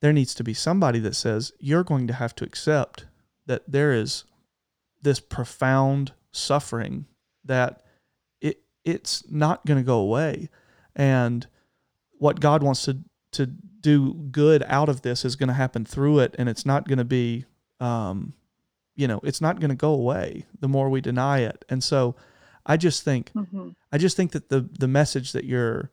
[0.00, 3.06] there needs to be somebody that says you're going to have to accept
[3.46, 4.24] that there is
[5.02, 7.06] this profound suffering
[7.44, 7.82] that
[8.40, 10.48] it it's not going to go away
[10.94, 11.48] and
[12.18, 12.98] what God wants to
[13.32, 16.86] to do good out of this is going to happen through it and it's not
[16.86, 17.44] going to be
[17.80, 18.34] um
[19.00, 22.14] you know it's not going to go away the more we deny it and so
[22.72, 23.74] i just think Mhm.
[23.92, 25.90] I just think that the the message that you're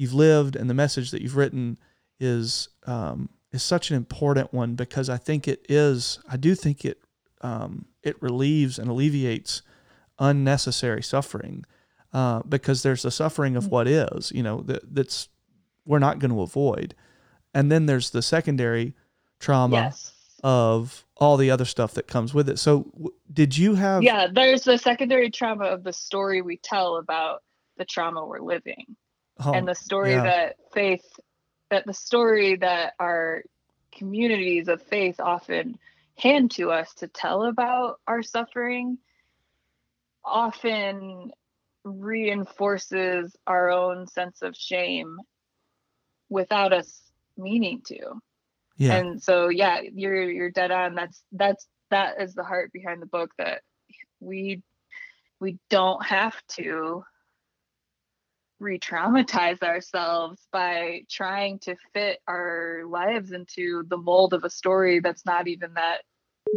[0.00, 1.76] you've lived and the message that you've written
[2.20, 6.84] is um, is such an important one because I think it is I do think
[6.90, 6.98] it
[7.42, 7.72] um,
[8.02, 9.62] it relieves and alleviates
[10.18, 11.64] unnecessary suffering
[12.12, 15.28] uh, because there's the suffering of what is you know that that's
[15.84, 16.94] we're not going to avoid
[17.54, 18.94] and then there's the secondary
[19.38, 20.12] trauma Yes.
[20.42, 22.58] of all the other stuff that comes with it.
[22.58, 26.96] So w- did you have Yeah, there's the secondary trauma of the story we tell
[26.96, 27.42] about
[27.76, 28.96] the trauma we're living.
[29.44, 30.22] oh, and the story yeah.
[30.22, 31.04] that faith
[31.70, 33.42] that the story that our
[33.92, 35.78] communities of faith often
[36.16, 38.98] hand to us to tell about our suffering
[40.24, 41.30] often
[41.84, 45.16] reinforces our own sense of shame
[46.28, 47.02] without us
[47.36, 48.20] meaning to
[48.78, 48.96] yeah.
[48.96, 50.94] And so yeah you're you're dead on.
[50.94, 53.62] That's that's that is the heart behind the book that
[54.20, 54.62] we
[55.40, 57.04] we don't have to
[58.60, 65.24] re-traumatize ourselves by trying to fit our lives into the mold of a story that's
[65.24, 65.98] not even that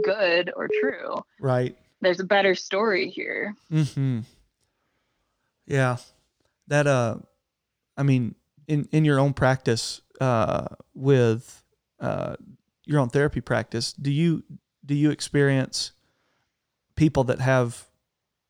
[0.04, 1.16] good or true.
[1.40, 1.78] Right.
[2.02, 3.56] There's a better story here.
[3.72, 4.22] Mm-hmm.
[5.68, 5.98] Yeah,
[6.68, 7.18] that uh,
[7.96, 8.36] I mean,
[8.68, 11.61] in in your own practice uh, with
[12.02, 12.36] uh,
[12.86, 14.44] your own therapy practice, do you
[14.86, 15.92] do you experience
[16.96, 17.88] people that have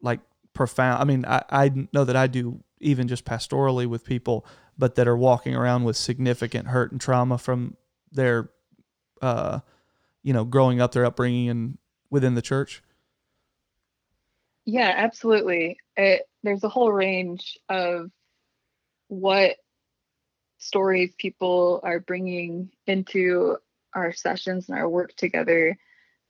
[0.02, 0.22] like
[0.54, 1.02] profound?
[1.02, 4.46] I mean, I, I know that I do even just pastorally with people,
[4.78, 7.76] but that are walking around with significant hurt and trauma from
[8.12, 8.50] their,
[9.22, 9.60] uh,
[10.24, 11.78] you know, growing up, their upbringing, and
[12.10, 12.82] within the church.
[14.66, 15.78] Yeah, absolutely.
[15.98, 18.10] It, there's a whole range of
[19.08, 19.58] what
[20.62, 23.58] stories people are bringing into
[23.94, 25.78] our sessions and our work together.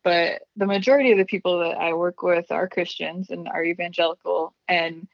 [0.03, 4.55] But the majority of the people that I work with are Christians and are evangelical.
[4.67, 5.07] And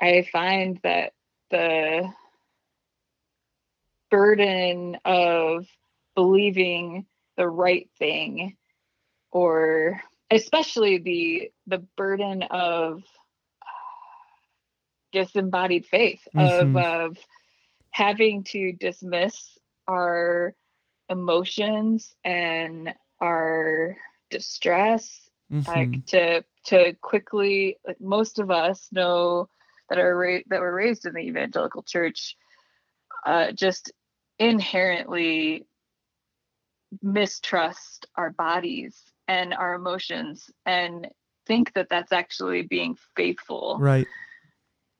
[0.00, 1.14] I find that
[1.50, 2.12] the
[4.10, 5.66] burden of
[6.14, 8.56] believing the right thing
[9.30, 13.02] or especially the the burden of
[15.12, 16.76] disembodied faith mm-hmm.
[16.76, 17.18] of of
[17.90, 20.54] having to dismiss our
[21.08, 23.96] emotions and our
[24.30, 25.68] distress mm-hmm.
[25.68, 29.48] like to to quickly like most of us know
[29.88, 32.36] that are ra- that were raised in the evangelical church
[33.26, 33.92] uh, just
[34.38, 35.66] inherently
[37.02, 38.96] mistrust our bodies
[39.28, 41.08] and our emotions and
[41.46, 44.06] think that that's actually being faithful right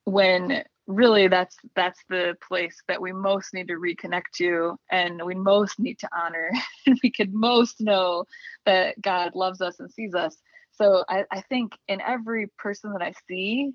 [0.03, 5.35] when really that's that's the place that we most need to reconnect to and we
[5.35, 6.51] most need to honor.
[6.85, 8.25] And we could most know
[8.65, 10.37] that god loves us and sees us.
[10.73, 13.73] So I, I think in every person that i see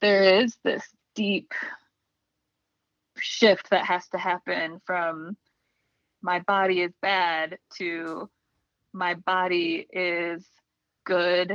[0.00, 0.82] there is this
[1.14, 1.52] deep
[3.18, 5.36] shift that has to happen from
[6.22, 8.28] my body is bad to
[8.92, 10.44] my body is
[11.04, 11.52] good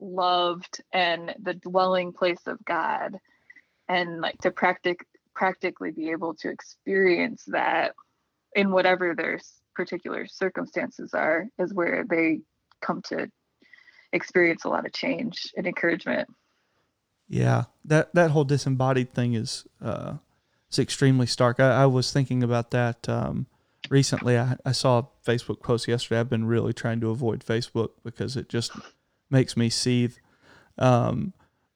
[0.00, 3.18] loved and the dwelling place of god
[3.90, 7.94] and like to practic practically be able to experience that
[8.54, 9.40] in whatever their
[9.74, 12.40] particular circumstances are is where they
[12.80, 13.28] come to
[14.12, 16.28] experience a lot of change and encouragement.
[17.28, 20.14] Yeah that that whole disembodied thing is uh
[20.68, 21.58] it's extremely stark.
[21.58, 23.46] I, I was thinking about that um
[23.88, 24.38] recently.
[24.38, 26.20] I, I saw a facebook post yesterday.
[26.20, 28.72] I've been really trying to avoid facebook because it just
[29.30, 30.16] makes me seethe.
[30.78, 31.32] Um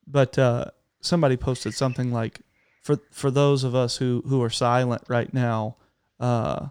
[0.06, 0.66] but uh
[1.04, 2.40] somebody posted something like
[2.82, 5.76] for for those of us who who are silent right now
[6.20, 6.68] uh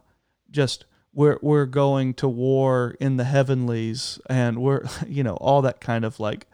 [0.51, 5.79] just we're we're going to war in the heavenlies and we're you know all that
[5.79, 6.47] kind of like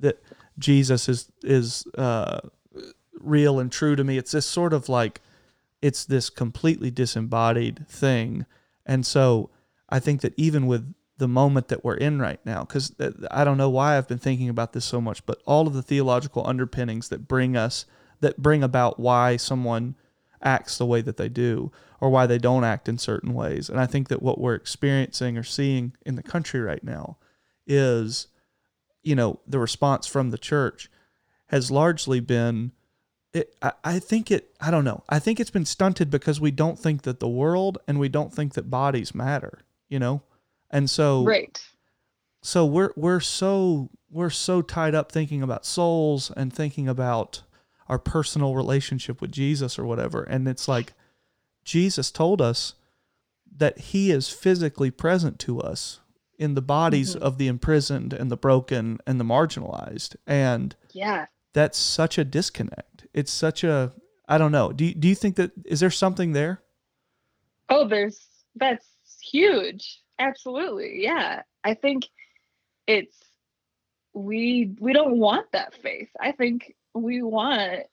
[0.00, 0.22] that
[0.58, 2.40] Jesus is is uh
[3.18, 4.18] real and true to me.
[4.18, 5.20] It's this sort of like
[5.80, 8.46] it's this completely disembodied thing.
[8.84, 9.50] And so
[9.92, 12.92] i think that even with the moment that we're in right now because
[13.30, 15.82] i don't know why i've been thinking about this so much but all of the
[15.82, 17.86] theological underpinnings that bring us
[18.20, 19.94] that bring about why someone
[20.42, 23.68] acts the way that they do or why they don't act in certain ways.
[23.68, 27.18] And i think that what we're experiencing or seeing in the country right now
[27.66, 28.28] is
[29.02, 30.90] you know the response from the church
[31.46, 32.72] has largely been
[33.32, 35.04] it, I, I think it i don't know.
[35.08, 38.32] I think it's been stunted because we don't think that the world and we don't
[38.32, 40.22] think that bodies matter you know
[40.72, 41.60] and so right.
[42.42, 47.42] So we're we're so we're so tied up thinking about souls and thinking about
[47.88, 50.22] our personal relationship with Jesus or whatever.
[50.22, 50.94] And it's like
[51.64, 52.74] Jesus told us
[53.56, 56.00] that he is physically present to us
[56.38, 57.22] in the bodies mm-hmm.
[57.22, 60.16] of the imprisoned and the broken and the marginalized.
[60.26, 61.26] And yeah.
[61.54, 63.06] That's such a disconnect.
[63.12, 63.92] It's such a
[64.26, 64.72] I don't know.
[64.72, 66.62] Do you, do you think that is there something there?
[67.68, 68.86] Oh, there's that's
[69.22, 71.42] huge absolutely yeah.
[71.64, 72.08] I think
[72.86, 73.16] it's
[74.14, 76.10] we we don't want that faith.
[76.20, 77.84] I think we want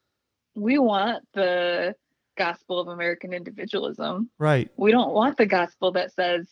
[0.55, 1.95] we want the
[2.37, 4.29] gospel of american individualism.
[4.37, 4.69] Right.
[4.77, 6.47] We don't want the gospel that says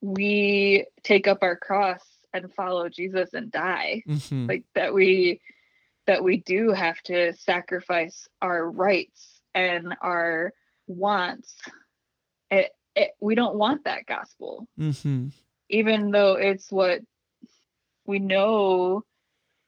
[0.00, 4.02] we take up our cross and follow jesus and die.
[4.08, 4.46] Mm-hmm.
[4.46, 5.40] like that we
[6.06, 10.52] that we do have to sacrifice our rights and our
[10.86, 11.54] wants
[12.98, 14.66] it, we don't want that gospel.
[14.78, 15.28] Mm-hmm.
[15.70, 17.00] Even though it's what
[18.06, 19.04] we know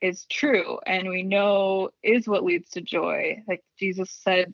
[0.00, 3.42] is true and we know is what leads to joy.
[3.46, 4.52] Like Jesus said,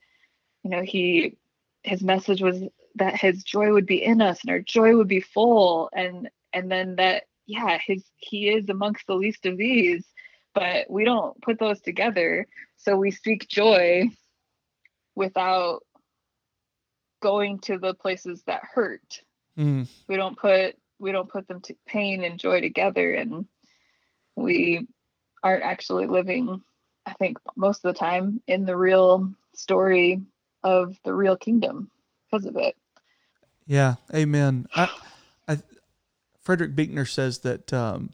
[0.63, 1.37] you know, he
[1.83, 2.63] his message was
[2.97, 6.71] that his joy would be in us and our joy would be full and and
[6.71, 10.05] then that yeah, his he is amongst the least of these,
[10.55, 12.47] but we don't put those together.
[12.77, 14.11] So we seek joy
[15.15, 15.86] without
[17.21, 19.23] going to the places that hurt.
[19.59, 19.89] Mm.
[20.09, 23.47] We don't put we don't put them to pain and joy together and
[24.35, 24.87] we
[25.43, 26.63] aren't actually living
[27.07, 30.21] I think most of the time in the real story
[30.65, 31.91] of the real kingdom
[32.31, 32.77] because of it.
[33.67, 34.67] Yeah, amen.
[34.75, 34.89] I,
[35.47, 35.59] I,
[36.41, 38.11] Frederick Buechner says that um,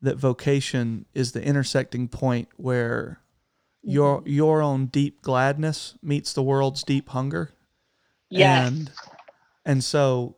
[0.00, 3.20] that vocation is the intersecting point where
[3.82, 4.30] your Mm-hmm.
[4.30, 7.50] your own deep gladness meets the world's deep hunger.
[8.38, 8.68] Yes.
[8.68, 8.90] And
[9.64, 10.36] and so,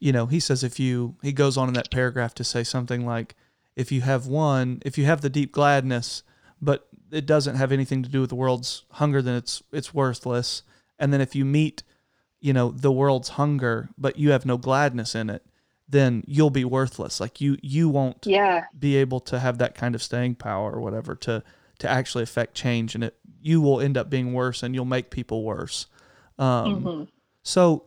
[0.00, 3.06] you know, he says if you he goes on in that paragraph to say something
[3.06, 3.34] like
[3.76, 6.22] if you have one, if you have the deep gladness,
[6.60, 10.62] but it doesn't have anything to do with the world's hunger, then it's it's worthless.
[10.98, 11.82] And then if you meet,
[12.40, 15.44] you know, the world's hunger, but you have no gladness in it,
[15.88, 17.20] then you'll be worthless.
[17.20, 18.64] Like you you won't yeah.
[18.78, 21.42] be able to have that kind of staying power or whatever to
[21.80, 25.10] to actually affect change and it you will end up being worse and you'll make
[25.10, 25.86] people worse
[26.38, 27.08] um, Mhm.
[27.44, 27.84] So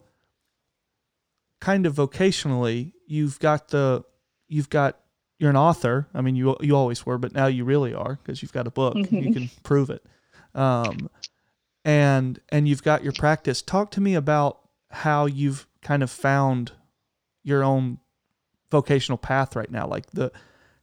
[1.60, 4.04] kind of vocationally you've got the
[4.48, 5.00] you've got
[5.40, 6.08] you're an author.
[6.14, 8.72] I mean you you always were but now you really are because you've got a
[8.72, 8.96] book.
[9.12, 9.34] You Mhm.
[9.34, 10.06] can prove it.
[10.56, 11.10] Um,
[11.84, 13.62] and and you've got your practice.
[13.62, 14.60] Talk to me about
[14.92, 16.72] how you've kind of found
[17.44, 18.00] your own
[18.72, 19.88] vocational path right now.
[19.88, 20.32] Like the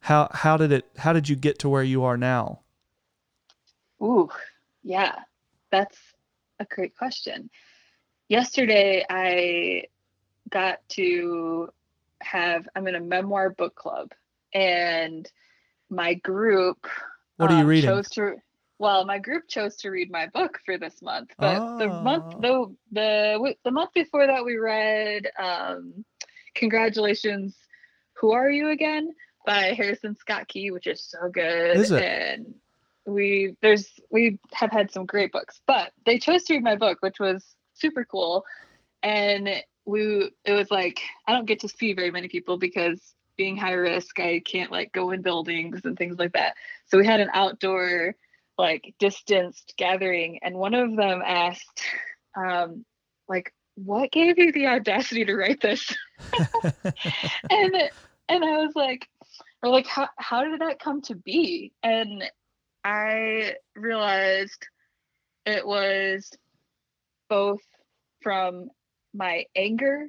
[0.00, 2.60] how how did it how did you get to where you are now?
[4.02, 4.28] Ooh,
[4.82, 5.20] yeah,
[5.70, 5.98] that's
[6.58, 7.48] a great question.
[8.28, 9.84] Yesterday, I
[10.50, 11.68] got to
[12.22, 14.12] have, I'm in a memoir book club,
[14.52, 15.30] and
[15.90, 16.86] my group
[17.36, 18.34] what are you um, reading chose to
[18.78, 22.00] well my group chose to read my book for this month but the Oh.
[22.00, 26.04] month the the the month before that we read um
[26.54, 27.56] congratulations
[28.14, 29.10] who are you again
[29.46, 32.02] by harrison scott key which is so good Is it?
[32.02, 32.54] and
[33.06, 36.98] we there's we have had some great books but they chose to read my book
[37.00, 37.44] which was
[37.74, 38.44] super cool.
[39.02, 43.56] And we it was like i don't get to see very many people because being
[43.56, 46.54] high risk i can't like go in buildings and things like that.
[46.86, 48.14] So we had an outdoor
[48.56, 51.82] like distanced gathering and one of them asked
[52.36, 52.84] um
[53.28, 55.94] like what gave you the audacity to write this?
[57.50, 57.74] And
[58.28, 59.08] and i was like
[59.62, 61.72] or like how, how did that come to be?
[61.82, 62.24] And
[62.84, 64.66] i realized
[65.44, 66.30] it was
[67.34, 67.62] both
[68.20, 68.68] from
[69.12, 70.06] my anger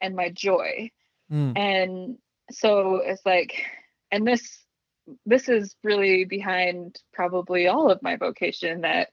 [0.00, 0.88] and my joy.
[1.32, 2.18] Mm, and
[2.52, 3.64] so it's like
[4.12, 4.64] and this
[5.26, 9.08] this is really behind probably all of my vocation that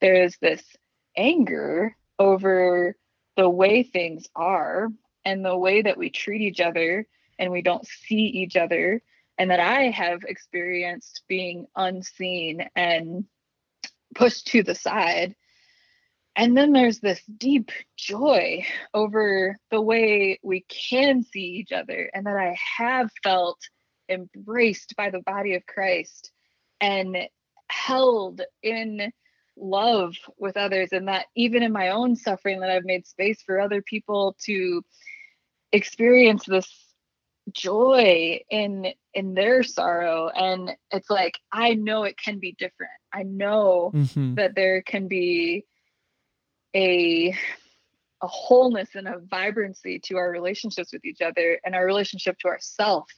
[0.00, 0.64] there is this
[1.18, 2.96] anger over
[3.36, 4.88] the way things are
[5.26, 7.06] and the way that we treat each other
[7.38, 9.02] and we don't see each other
[9.36, 13.26] and that i have experienced being unseen and
[14.14, 15.34] pushed to the side
[16.36, 22.26] and then there's this deep joy over the way we can see each other and
[22.26, 23.58] that I have felt
[24.08, 26.30] embraced by the body of Christ
[26.80, 27.16] and
[27.68, 29.10] held in
[29.56, 33.58] love with others and that even in my own suffering that I've made space for
[33.58, 34.82] other people to
[35.72, 36.70] experience this
[37.52, 42.92] joy in in their sorrow and it's like I know it can be different.
[43.12, 44.36] I know mhm.
[44.36, 45.64] that there can be
[46.76, 47.34] a
[48.22, 52.48] a wholeness and a vibrancy to our relationships with each other and our relationship to
[52.48, 53.10] ourself.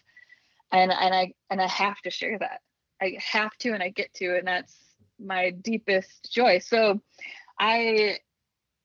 [0.72, 2.60] And and i and i have to share that.
[3.02, 4.76] I have to and i get to and that's
[5.18, 6.60] my deepest joy.
[6.60, 7.00] So
[7.58, 8.18] i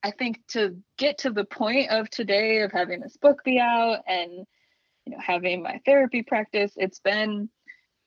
[0.04, 4.00] i think to get to the point of today of having this book be out
[4.08, 4.32] and
[5.06, 7.50] you know having my therapy practice it's been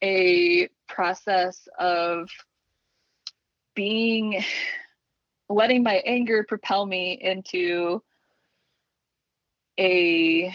[0.02, 2.28] a process of
[3.74, 4.42] being
[5.48, 8.02] letting my anger propel me into
[9.78, 10.52] a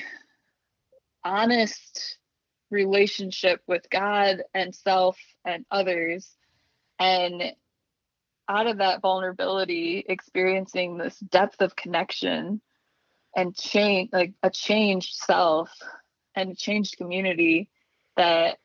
[1.24, 2.18] honest
[2.70, 6.30] relationship with God and self and others.
[7.00, 7.54] And
[8.48, 12.62] out of that vulnerability experiencing this depth of connection
[13.36, 15.72] and change like a changed self
[16.36, 17.70] and a changed community
[18.18, 18.58] that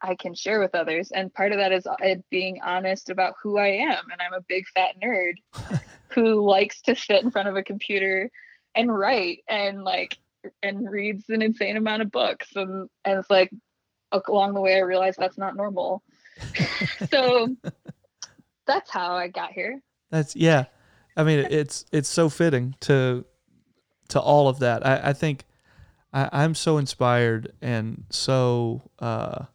[0.00, 1.10] I can share with others.
[1.10, 4.10] And part of that is it being honest about who I am.
[4.12, 5.34] And I'm a big fat nerd
[6.08, 8.30] who likes to sit in front of a computer
[8.74, 10.16] and write and like
[10.62, 12.48] and reads an insane amount of books.
[12.54, 13.50] And, and it's like
[14.12, 16.02] along the way I realized that's not normal.
[17.10, 17.56] so
[18.66, 19.80] that's how I got here.
[20.10, 20.66] That's yeah.
[21.16, 23.24] I mean, it's it's so fitting to
[24.10, 24.86] to all of that.
[24.86, 25.44] I, I think
[26.12, 29.46] I, I'm so inspired and so uh,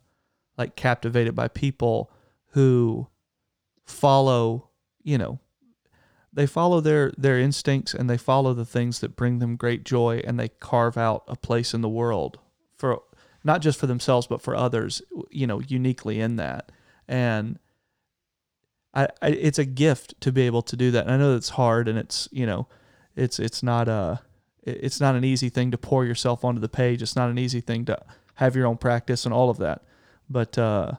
[0.58, 2.12] like captivated by people
[2.52, 3.08] who
[3.84, 4.70] follow,
[5.04, 5.40] you know,
[6.32, 10.22] they follow their their instincts and they follow the things that bring them great joy
[10.26, 12.40] and they carve out a place in the world
[12.76, 13.02] for
[13.44, 16.72] not just for themselves but for others, you know, uniquely in that.
[17.08, 17.60] And
[18.94, 21.06] I, I it's a gift to be able to do that.
[21.06, 22.68] And I know it's hard and it's you know,
[23.16, 24.22] it's it's not a
[24.64, 27.02] it's not an easy thing to pour yourself onto the page.
[27.02, 28.02] It's not an easy thing to
[28.36, 29.84] have your own practice and all of that.
[30.34, 30.94] But uh,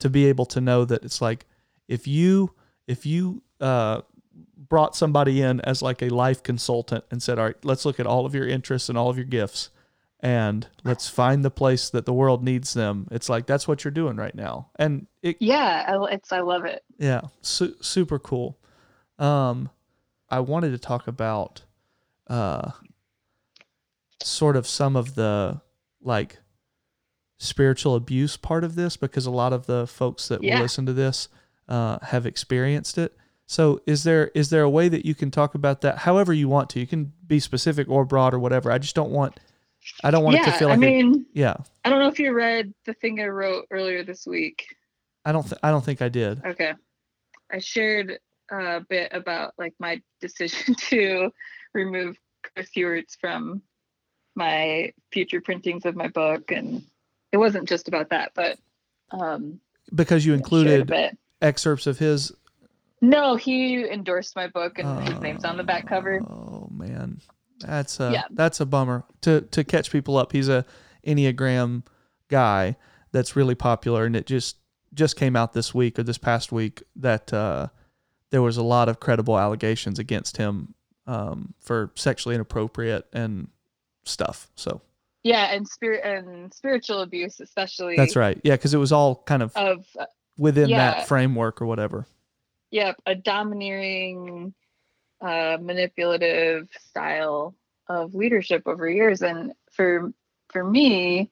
[0.00, 1.46] to be able to know that it's like
[1.86, 2.54] if you
[2.88, 4.00] if you uh,
[4.68, 8.06] brought somebody in as like a life consultant and said, "All right, let's look at
[8.06, 9.70] all of your interests and all of your gifts."
[10.24, 13.08] And let's find the place that the world needs them.
[13.10, 16.64] It's like that's what you're doing right now, and it Yeah, I, it's I love
[16.64, 16.84] it.
[16.98, 18.56] yeah, su- super cool.
[19.18, 19.68] Um,
[20.30, 21.62] I wanted to talk about
[22.28, 22.70] uh,
[24.22, 25.60] sort of some of the
[26.00, 26.38] like
[27.42, 30.56] spiritual abuse part of this because a lot of the folks that Yeah.
[30.56, 31.28] will listen to this
[31.68, 33.16] uh, have experienced it.
[33.46, 36.48] So is there is there a way that you can talk about that however you
[36.48, 36.80] want to?
[36.80, 38.70] You can be specific or broad or whatever.
[38.70, 39.38] I just don't want
[40.04, 41.56] I don't want yeah, it to feel like I a- mean, yeah.
[41.84, 44.66] I don't know if you read the thing I wrote earlier this week.
[45.24, 46.44] I don't th- I don't think I did.
[46.44, 46.72] Okay.
[47.50, 48.18] I shared
[48.50, 51.30] a bit about like my decision to
[51.74, 52.16] remove
[52.54, 53.60] Chris Heuertz from
[54.34, 56.82] my future printings of my book and
[57.32, 58.58] it wasn't just about that, but
[59.10, 59.58] um
[59.94, 60.92] Because you included
[61.40, 62.32] excerpts of his
[63.00, 66.20] No, he endorsed my book and his name's on the back cover.
[66.22, 67.20] Oh man,
[67.60, 68.22] that's a Yeah.
[68.30, 69.04] that's a bummer.
[69.22, 70.64] To to catch people up, he's a
[71.06, 71.82] enneagram
[72.28, 72.76] guy
[73.10, 74.56] that's really popular, and it just
[74.94, 77.68] just came out this week or this past week that uh,
[78.30, 80.74] there was a lot of credible allegations against him
[81.06, 83.48] um, for sexually inappropriate and
[84.04, 84.50] stuff.
[84.54, 84.82] So
[85.24, 88.40] Yeah, and spirit and spiritual abuse especially that's right.
[88.42, 89.86] Yeah, because it was all kind of of
[90.36, 90.94] within yeah.
[90.94, 92.06] that framework or whatever.
[92.70, 94.54] Yep, a domineering,
[95.20, 97.54] uh, manipulative style
[97.88, 99.22] of leadership over years.
[99.22, 100.12] And for
[100.50, 101.30] for me,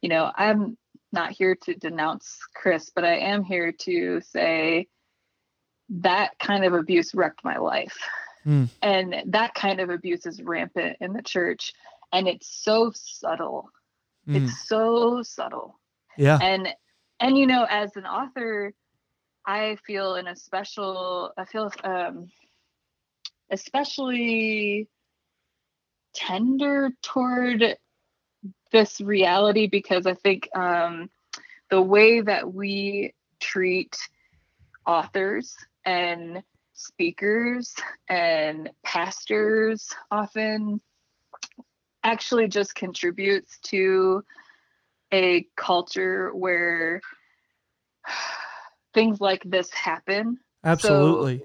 [0.00, 0.76] you know, I'm
[1.12, 4.88] not here to denounce Chris, but I am here to say
[5.88, 7.98] that kind of abuse wrecked my life.
[8.44, 8.68] Mm.
[8.82, 11.72] And that kind of abuse is rampant in the church.
[12.16, 13.70] And it's so subtle.
[14.28, 14.36] Mm.
[14.46, 15.78] It's so subtle
[16.16, 16.38] Yeah.
[16.42, 16.68] and
[17.20, 18.72] and you know as an author
[19.46, 22.30] i feel in a special i feel um
[23.50, 24.88] especially
[26.14, 27.76] tender toward
[28.72, 31.08] this reality because i think um
[31.70, 33.96] the way that we treat
[34.86, 36.42] authors and
[36.74, 37.74] speakers
[38.08, 40.80] and pastors often
[42.06, 44.22] actually just contributes to
[45.12, 47.00] a culture where
[48.94, 50.38] things like this happen.
[50.64, 51.42] Absolutely.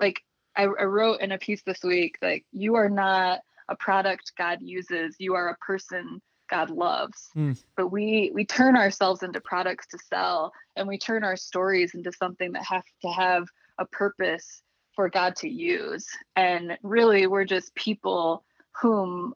[0.00, 0.22] Like
[0.56, 4.58] I, I wrote in a piece this week, like you are not a product God
[4.60, 6.20] uses, you are a person
[6.50, 7.30] God loves.
[7.34, 7.52] Hmm.
[7.76, 12.12] But we we turn ourselves into products to sell and we turn our stories into
[12.12, 14.62] something that have to have a purpose
[14.94, 16.06] for God to use.
[16.36, 18.44] And really we're just people
[18.80, 19.34] whom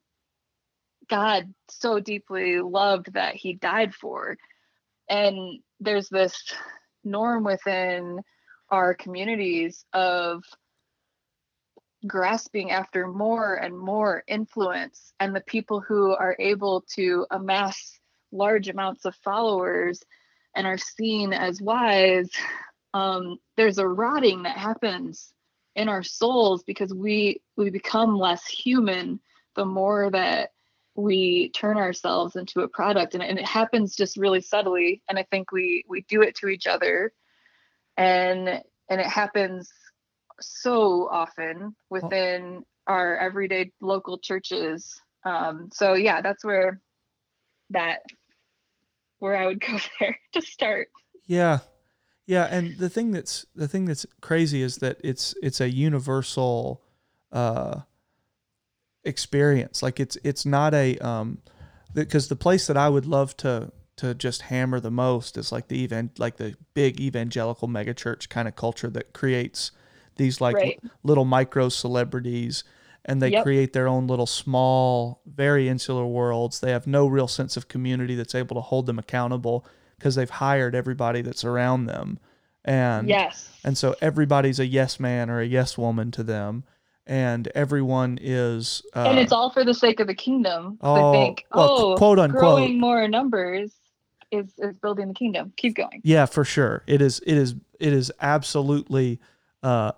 [1.08, 4.36] God so deeply loved that he died for.
[5.08, 6.42] And there's this
[7.04, 8.20] norm within
[8.70, 10.44] our communities of
[12.06, 15.12] grasping after more and more influence.
[15.18, 17.98] And the people who are able to amass
[18.30, 20.02] large amounts of followers
[20.54, 22.30] and are seen as wise,
[22.94, 25.32] um, there's a rotting that happens
[25.74, 29.20] in our souls because we we become less human
[29.54, 30.50] the more that
[30.98, 35.22] we turn ourselves into a product and, and it happens just really subtly and i
[35.30, 37.12] think we we do it to each other.
[37.96, 38.48] And
[38.90, 39.70] and it happens
[40.40, 45.00] so often within our everyday local churches.
[45.24, 46.80] Um so yeah that's where
[47.70, 48.00] that
[49.20, 50.88] where i would go there to start.
[51.26, 51.60] Yeah.
[52.26, 56.82] Yeah, and the thing that's the thing that's crazy is that it's it's a universal
[57.32, 57.80] uh
[59.04, 59.82] experience.
[59.82, 61.38] Like it's it's not a um
[61.94, 65.68] because the place that I would love to to just hammer the most is like
[65.68, 69.72] the even like the big evangelical megachurch kind of culture that creates
[70.16, 70.78] these like Right.
[70.82, 72.62] li- little micro celebrities
[73.04, 73.42] and they Yep.
[73.44, 78.14] create their own little small very insular worlds they have no real sense of community
[78.14, 79.64] that's able to hold them accountable
[79.96, 82.18] because they've hired everybody that's around them
[82.64, 86.62] and yes and so everybody's a yes man or a yes woman to them
[87.08, 90.78] and everyone is uh, and it's all for the sake of the kingdom.
[90.82, 92.40] Oh, i think well, oh quote unquote.
[92.40, 93.72] growing more numbers
[94.30, 95.52] is is building the kingdom.
[95.56, 96.00] Keep going.
[96.04, 96.84] Yeah, for sure.
[96.86, 99.18] It is it is it is absolutely
[99.62, 99.92] uh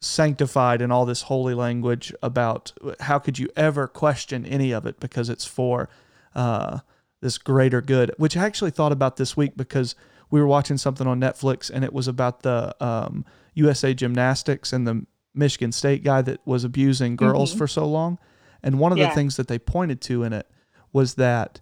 [0.00, 4.98] sanctified in all this holy language about how could you ever question any of it
[5.00, 5.88] because it's for
[6.34, 6.80] uh
[7.20, 9.94] this greater good, which I actually thought about this week because
[10.30, 14.86] we were watching something on Netflix and it was about the um, USA Gymnastics and
[14.86, 15.04] the
[15.34, 17.58] Michigan State guy that was abusing girls Mhm.
[17.58, 18.18] for so long.
[18.62, 20.46] And one of the things that they pointed to in it
[20.92, 21.60] was that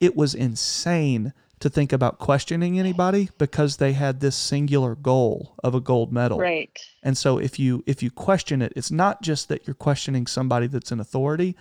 [0.00, 5.74] it was insane to think about questioning anybody because they had this singular goal of
[5.76, 6.38] a gold medal.
[6.38, 6.76] Right.
[7.04, 10.66] And so if you if you question it, it's not just that you're questioning somebody
[10.66, 11.54] that's an authority,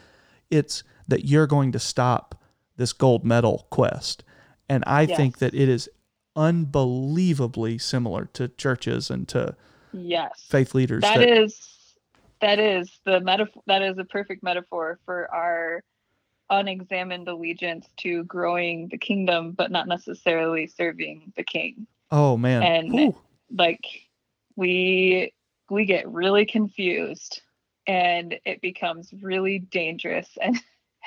[0.49, 2.41] it's that you're going to stop
[2.77, 4.23] this gold medal quest.
[4.67, 5.87] And I think that it is
[6.35, 9.55] unbelievably similar to churches and to
[9.93, 10.45] Yes.
[10.49, 11.01] faith leaders.
[11.01, 11.59] that is
[12.41, 15.83] that is the metaphor that is a perfect metaphor for our
[16.49, 22.63] unexamined allegiance to growing the kingdom but not necessarily serving the king oh man.
[22.63, 23.15] and- Whew.
[23.55, 23.85] like
[24.55, 25.33] we
[25.69, 27.41] we get really confused
[27.87, 30.59] and it becomes really dangerous and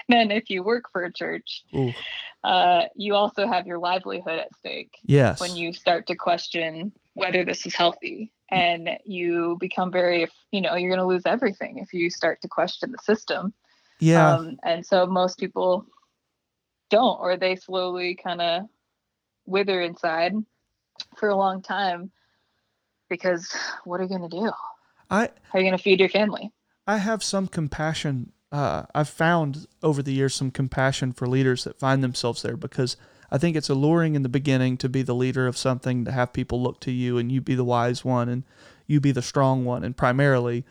[0.08, 1.64] then if you work for a church
[2.42, 5.40] uh, you also have your livelihood at stake Yes.
[5.40, 10.74] when you start to question whether this is healthy and you become very you know
[10.74, 13.52] you're going to lose everything if you start to question the system
[14.00, 14.34] yeah.
[14.34, 15.86] um, and so most people
[16.90, 18.62] don't or they slowly kind of
[19.46, 20.32] wither inside
[21.16, 22.10] for a long time
[23.08, 23.54] because
[23.84, 24.52] what are you going to do
[25.10, 26.52] I how are you going to feed your family
[26.86, 28.32] I have some compassion.
[28.52, 32.96] Uh, I've found over the years some compassion for leaders that find themselves there because
[33.34, 36.32] I think it's alluring in the beginning to be the leader of something, to have
[36.32, 38.44] people look to you and you be the wise one and
[38.86, 40.64] you be the strong one, and primarily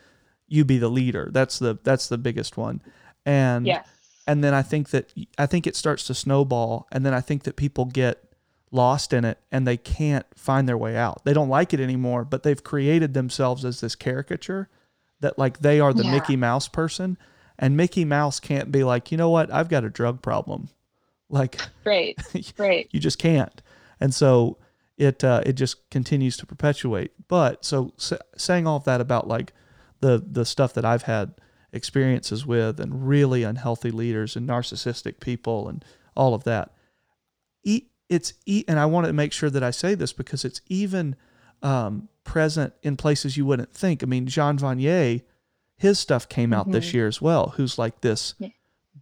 [0.48, 1.30] you be the leader.
[1.32, 2.82] That's the that's the biggest one.
[3.26, 3.88] And yes
[4.26, 7.44] and then I think that I think it starts to snowball, and then I think
[7.44, 8.24] that people get
[8.72, 11.24] lost in it and they can't find their way out.
[11.26, 14.70] They don't like it anymore, but they've created themselves as this caricature
[15.20, 16.12] that like they are the Yeah.
[16.12, 17.18] Mickey Mouse person,
[17.60, 20.70] and Mickey Mouse can't be like, you know what, I've got a drug problem,
[21.34, 22.16] like right
[22.58, 23.62] right you just can't,
[24.00, 24.58] and so
[24.98, 27.12] it uh, it just continues to perpetuate.
[27.28, 29.52] But so s- saying all of that about like
[30.00, 31.34] the the stuff that I've had
[31.72, 35.84] experiences with and really unhealthy leaders and narcissistic people and
[36.16, 36.72] all of that.
[38.10, 38.34] It's
[38.68, 41.16] and I want to make sure that I say this because it's even
[41.64, 44.04] um, present in places you wouldn't think.
[44.04, 45.24] I mean, Jean Vanier,
[45.78, 47.54] his stuff came out this year as well.
[47.56, 48.50] Who's like this Yeah.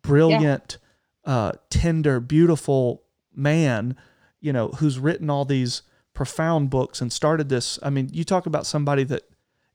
[0.02, 0.78] brilliant,
[1.26, 3.04] uh, tender, beautiful
[3.34, 3.96] man,
[4.40, 7.80] you know, who's written all these profound books and started this.
[7.84, 9.24] I mean, you talk about somebody that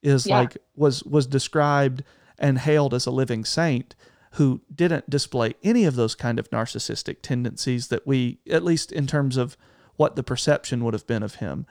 [0.03, 0.41] is Yeah.
[0.41, 2.03] like was was described
[2.39, 3.95] and hailed as a living saint
[4.33, 9.07] who didn't display any of those kind of narcissistic tendencies that we at least in
[9.07, 9.57] terms of
[9.97, 11.65] what the perception would have been of him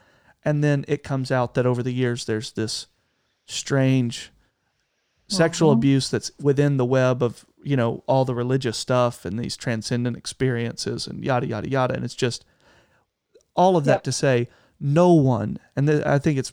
[0.43, 2.87] and then it comes out that over the years there's this
[3.45, 4.31] strange
[5.27, 5.77] sexual Mhm.
[5.77, 10.15] abuse that's within the web of you know all the religious stuff and these transcendent
[10.15, 11.93] experiences and yada yada yada.
[11.95, 12.45] And it's just
[13.55, 14.03] all of that Yep.
[14.03, 14.47] to say
[14.79, 16.51] no one and th- i think it's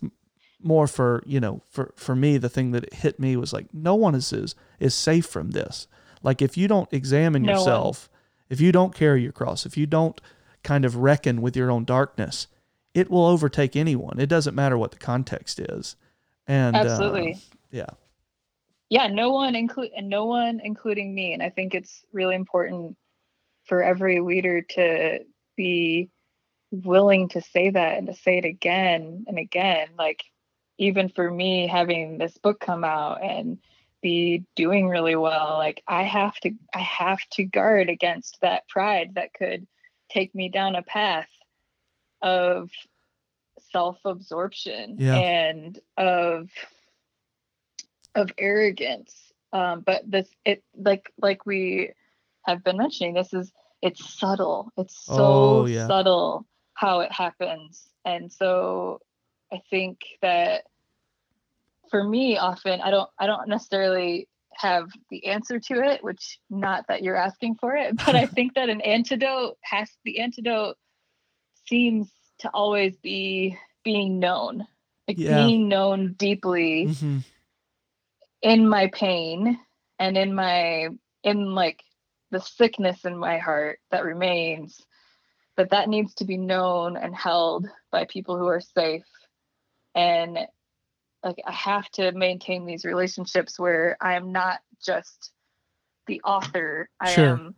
[0.63, 3.95] more for you know for for me the thing that hit me was like no
[3.97, 5.89] one is is, is safe from this.
[6.23, 7.59] Like if you don't examine No one.
[7.59, 8.09] yourself
[8.49, 10.21] if you don't carry your cross if you don't
[10.63, 12.47] kind of reckon with your own darkness
[12.95, 14.21] it will overtake anyone.
[14.21, 15.97] It doesn't matter what the context is.
[16.47, 17.39] And uh, absolutely.
[17.73, 17.87] yeah
[18.93, 22.95] yeah no one include and no one including me and i think it's really important
[23.65, 25.21] for every leader to
[25.57, 26.11] be
[26.71, 30.23] willing to say that and to say it again and again like
[30.79, 33.59] even for me having this book come out and
[34.03, 39.13] be doing really well like i have to i have to guard against that pride
[39.15, 39.67] that could
[40.11, 41.29] take me down a path
[42.21, 42.69] of
[43.71, 45.15] self-absorption Yeah.
[45.17, 46.51] and of
[48.15, 51.91] of arrogance um but this it like like we
[52.45, 55.87] have been mentioning this is it's subtle it's so Oh, yeah.
[55.87, 59.01] subtle how it happens and so
[59.53, 60.65] i think that
[61.91, 66.85] for me often i don't i don't necessarily have the answer to it which not
[66.89, 70.77] that you're asking for it but i think that an antidote has the antidote
[71.69, 74.67] seems to always be being known
[75.09, 75.47] like Yeah.
[75.47, 77.19] being known deeply hmm
[78.43, 79.59] in my pain
[79.99, 80.89] and in my
[81.23, 81.83] in like
[82.31, 84.81] the sickness in my heart that remains
[85.57, 89.05] that that needs to be known and held by people who are safe
[89.95, 90.39] and
[91.23, 95.31] like i have to maintain these relationships where i am not just
[96.07, 97.27] the author i Sure.
[97.27, 97.55] am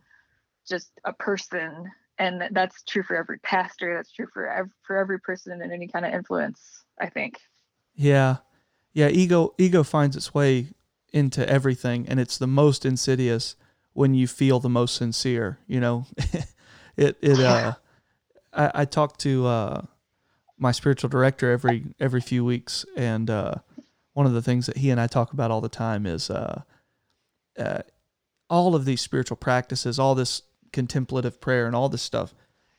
[0.67, 5.19] just a person and that's true for every pastor that's true for ev- for every
[5.19, 7.39] person in any kind of influence i think
[7.95, 8.37] Yeah.
[8.95, 10.69] Yeah, ego ego finds its way
[11.13, 13.55] into everything and it's the most insidious
[13.93, 16.07] when you feel the most sincere, you know.
[16.97, 17.73] it it uh
[18.53, 19.81] I, I talked to uh
[20.57, 23.55] my spiritual director every every few weeks, and uh,
[24.13, 26.61] one of the things that he and I talk about all the time is uh,
[27.57, 27.79] uh,
[28.49, 32.33] all of these spiritual practices, all this contemplative prayer, and all this stuff.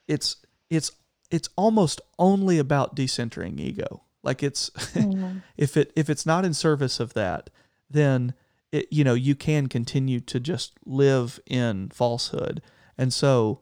[0.08, 0.36] It's
[0.70, 0.92] it's
[1.30, 4.02] it's almost only about decentering ego.
[4.26, 5.42] Like it's Mhm.
[5.56, 7.48] if it if it's not in service of that,
[7.88, 8.34] then
[8.72, 12.60] it you know you can continue to just live in falsehood.
[12.98, 13.60] And so,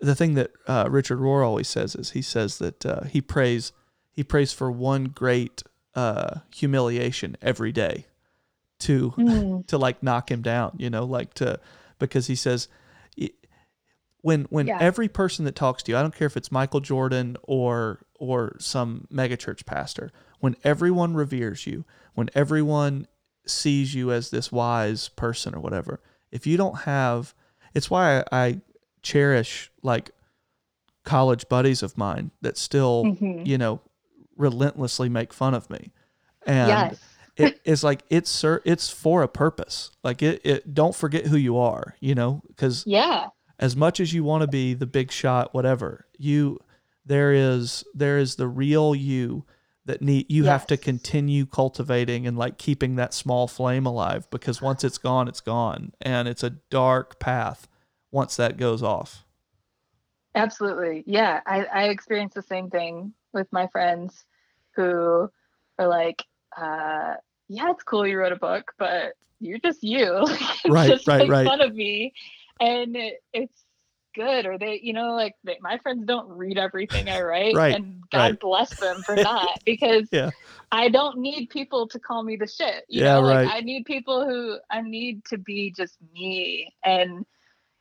[0.00, 3.72] the thing that uh, Richard Rohr always says is he says that uh, he prays
[4.12, 5.62] he prays for one great
[5.94, 8.06] uh, humiliation every day
[8.80, 9.66] to Mm.
[9.66, 10.76] to like knock him down.
[10.78, 11.58] You know, like to
[11.98, 12.68] because he says.
[14.20, 14.78] When, when Yeah.
[14.80, 18.56] every person that talks to you, I don't care if it's Michael Jordan or or
[18.58, 20.10] some megachurch pastor,
[20.40, 23.06] when everyone reveres you, when everyone
[23.46, 26.00] sees you as this wise person or whatever,
[26.30, 27.34] if you don't have,
[27.74, 28.60] it's why I, I
[29.02, 30.10] cherish like
[31.04, 33.46] college buddies of mine that still, Mhm.
[33.46, 33.80] you know,
[34.36, 35.92] relentlessly make fun of me.
[36.46, 37.00] And yes.
[37.36, 39.90] it, it's like it's sir, it's for a purpose.
[40.04, 43.28] Like it, it don't forget who you are, you know, because Yeah.
[43.58, 46.58] as much as you want to be the big shot whatever you
[47.08, 49.44] there is there is the real you
[49.84, 54.60] that need you have to continue cultivating and like keeping that small flame alive because
[54.60, 57.66] once it's gone it's gone and it's a dark path
[58.10, 59.24] once that goes off
[60.38, 61.04] Absolutely.
[61.06, 61.40] Yeah.
[61.46, 64.24] I, I experienced the same thing with my friends
[64.76, 65.30] who
[65.78, 66.24] are like,
[66.56, 67.14] uh,
[67.48, 70.24] yeah, it's cool you wrote a book, but you're just you.
[70.68, 71.46] Right, just right, right.
[71.46, 72.12] fun of me.
[72.60, 73.64] And it, it's
[74.14, 74.46] good.
[74.46, 77.54] Or they, you know, like they, my friends don't read everything I write.
[77.54, 78.40] Right, And God right.
[78.40, 80.30] bless them for not because Yeah.
[80.70, 82.84] I don't need people to call me the shit.
[82.88, 83.50] You Yeah, know, like right.
[83.56, 86.72] I need people who I need to be just me.
[86.84, 87.24] And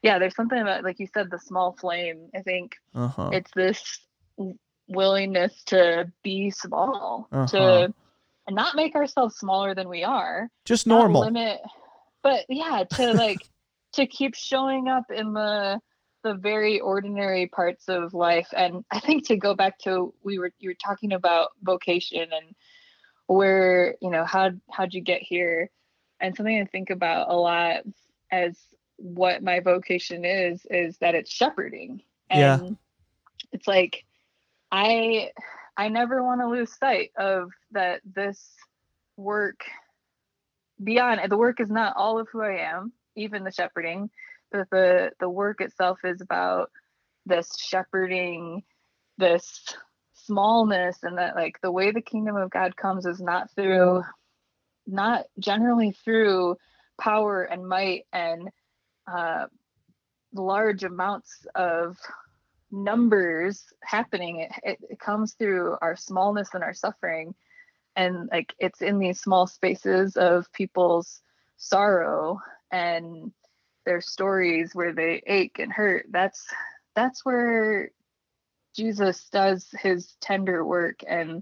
[0.03, 2.29] yeah, there's something about like you said, the small flame.
[2.35, 3.99] I think uh-huh it's this
[4.87, 7.47] willingness to be small, Uh-huh.
[7.47, 7.93] to
[8.47, 10.49] and not make ourselves smaller than we are.
[10.63, 11.59] just normal limit,
[12.23, 13.41] but yeah, to like
[13.93, 15.79] to keep showing up in the
[16.27, 18.49] the very ordinary parts of life.
[18.55, 22.55] And I think to go back to we were you were talking about vocation and
[23.27, 25.69] where you know how how'd you get here,
[26.19, 27.83] and something I think about a lot
[28.31, 28.57] as
[28.97, 32.69] what my vocation is is that it's shepherding and Yeah.
[33.51, 34.03] it's like
[34.71, 35.31] i
[35.77, 38.55] i never want to lose sight of that this
[39.15, 39.63] work
[40.83, 44.09] beyond the work is not all of who i am even the shepherding
[44.51, 46.71] but the the work itself is about
[47.25, 48.63] this shepherding
[49.17, 49.75] this
[50.13, 54.03] smallness and that like the way the kingdom of god comes is not through
[54.85, 56.55] not generally through
[56.99, 58.49] power and might and
[59.11, 59.45] uh,
[60.33, 61.97] large amounts of
[62.71, 64.39] numbers happening.
[64.41, 67.35] It, it, it comes through our smallness and our suffering.
[67.95, 71.21] And like it's in these small spaces of people's
[71.57, 72.39] sorrow
[72.71, 73.31] and
[73.87, 76.45] their stories where they ache and hurt that's
[76.93, 77.89] that's where
[78.75, 81.41] jesus does his tender work and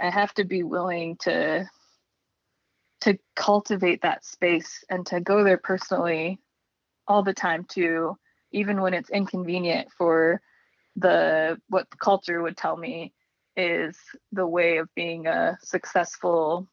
[0.00, 1.66] i have to be willing to
[3.00, 6.38] to cultivate that space and to go there personally
[7.06, 8.14] all the time too
[8.52, 10.42] even when it's inconvenient for
[10.96, 13.14] the what the culture would tell me
[13.56, 13.96] is
[14.32, 16.68] the way of being a successful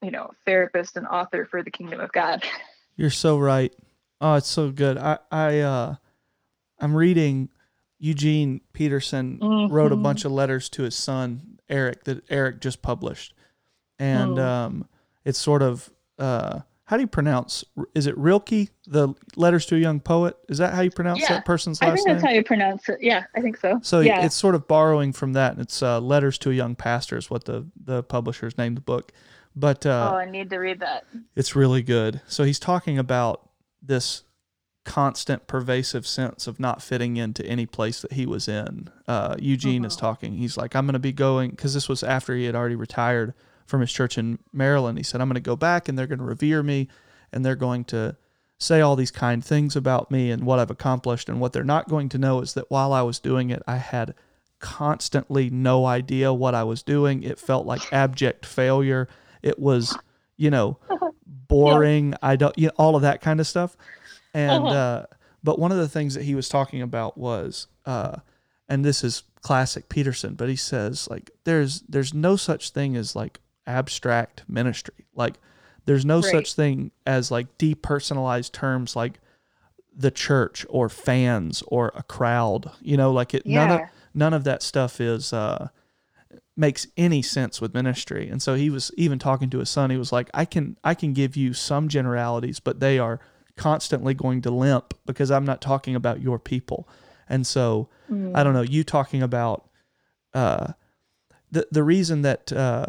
[0.00, 2.44] you know therapist and author for the kingdom of god
[2.96, 3.74] You're so right.
[4.20, 4.98] Oh, it's so good.
[4.98, 5.94] I I uh
[6.78, 7.48] I'm reading
[7.98, 9.38] Eugene Peterson
[9.70, 10.02] wrote a Mhm.
[10.02, 13.34] bunch of letters to his son Eric that Eric just published.
[13.98, 14.42] And Mm.
[14.44, 14.88] um
[15.24, 17.64] it's sort of uh how do you pronounce
[17.94, 21.28] is it Rilke the letters to a young poet is that how you pronounce Yeah,
[21.34, 21.92] that person's last name?
[21.92, 24.34] i think name that's how you pronounce it yeah i think so so yeah it's
[24.34, 27.44] sort of borrowing from that and it's uh, letters to a young pastor is what
[27.44, 29.12] the the publishers named the book
[29.54, 31.04] but uh oh i need to read that
[31.36, 32.20] it's really good.
[32.26, 33.49] So he's talking about
[33.82, 34.22] this
[34.84, 38.88] constant, pervasive sense of not fitting into any place that he was in.
[39.06, 40.00] Uh, Eugene is Mhm.
[40.00, 40.32] talking.
[40.34, 43.34] He's like, I'm going to be going, because this was after he had already retired
[43.66, 44.98] from his church in Maryland.
[44.98, 46.88] He said, I'm going to go back and they're going to revere me
[47.32, 48.16] and they're going to
[48.58, 51.28] say all these kind things about me and what I've accomplished.
[51.28, 53.76] And what they're not going to know is that while I was doing it, I
[53.76, 54.14] had
[54.58, 57.22] constantly no idea what I was doing.
[57.22, 59.08] It felt like abject failure.
[59.42, 59.96] It was,
[60.36, 60.78] you know,
[61.30, 62.14] boring.
[62.22, 63.76] I don't, you know, all of that kind of stuff.
[64.34, 64.74] And, Uh-huh.
[64.74, 65.06] uh,
[65.42, 68.16] but one of the things that he was talking about was, uh,
[68.68, 73.16] and this is classic Peterson, but he says like there's there's no such thing as
[73.16, 75.06] like abstract ministry.
[75.14, 75.38] Like
[75.86, 76.24] there's no Right.
[76.30, 79.18] such thing as like depersonalized terms like
[79.96, 82.70] the church or fans or a crowd.
[82.82, 83.88] You know, like it none of Yeah.
[84.14, 85.68] none of that stuff is uh
[86.60, 88.28] makes any sense with ministry.
[88.28, 89.90] And so he was even talking to his son.
[89.90, 93.18] He was like, I can I can give you some generalities, but they are
[93.56, 96.88] constantly going to limp because I'm not talking about your people.
[97.28, 98.36] And so Mm.
[98.36, 99.68] I don't know, you talking about
[100.34, 100.72] uh
[101.50, 102.86] the the reason that uh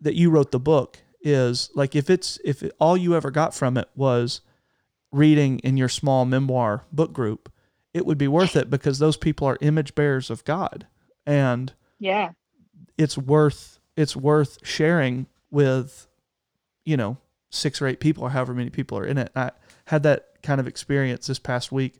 [0.00, 3.54] that you wrote the book is like if it's if it, all you ever got
[3.54, 4.40] from it was
[5.12, 7.50] reading in your small memoir book group,
[7.92, 10.86] it would be worth it because those people are image bearers of God.
[11.24, 12.32] And Yeah.
[12.98, 16.06] It's worth it's worth sharing with
[16.84, 17.16] you know
[17.50, 19.30] six or eight people or however many people are in it.
[19.36, 19.50] I
[19.86, 21.94] had that kind of experience this past week.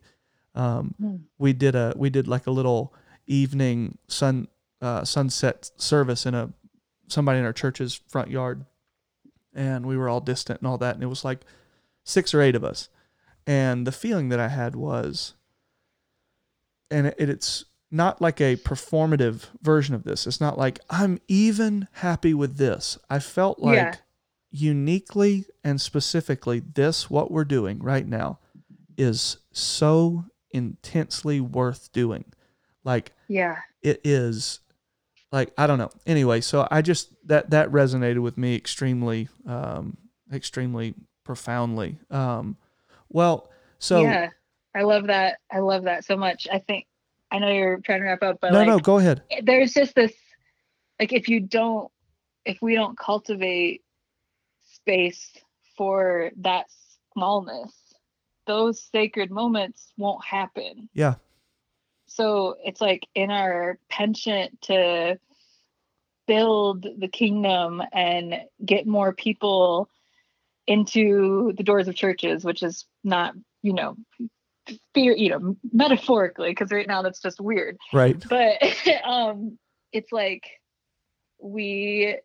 [0.53, 1.15] Um, Hmm.
[1.37, 2.93] we did a we did like a little
[3.27, 4.47] evening sun
[4.81, 6.51] uh, sunset service in a
[7.07, 8.65] somebody in our church's front yard.
[9.53, 10.95] And we were all distant and all that.
[10.95, 11.41] And it was like
[12.03, 12.89] six or eight of us.
[13.47, 15.33] And the feeling that i had was
[16.91, 20.27] and it, it's not like a performative version of this.
[20.27, 22.97] It's not like I'm even happy with this.
[23.09, 23.95] I felt like Yeah.
[24.51, 28.39] uniquely and specifically this what we're doing right now
[28.97, 32.25] is so intensely worth doing.
[32.83, 33.57] Like Yeah.
[33.81, 34.59] it is
[35.31, 35.91] like I don't know.
[36.05, 39.97] Anyway, so I just that that resonated with me extremely um
[40.33, 41.97] extremely profoundly.
[42.09, 42.57] Um
[43.09, 44.29] well, so yeah.
[44.73, 45.37] I love that.
[45.51, 46.47] I love that so much.
[46.51, 46.85] I think
[47.31, 49.23] I know you're trying to wrap up, but no like no, go ahead.
[49.43, 50.13] there's just this
[50.99, 51.91] like if you don't
[52.45, 53.81] if we don't cultivate
[54.63, 55.31] space
[55.75, 56.67] for that
[57.13, 57.73] smallness,
[58.45, 60.89] those sacred moments won't happen.
[60.93, 61.15] Yeah.
[62.05, 65.19] So it's like in our penchant to
[66.27, 69.89] build the kingdom and get more people
[70.67, 73.97] into the doors of churches, which is not, you know,
[74.93, 77.77] fear, you know, metaphorically, because right now that's just weird.
[77.93, 78.21] Right.
[78.27, 78.61] But
[79.05, 79.57] um
[79.91, 80.43] it's like
[81.39, 82.17] we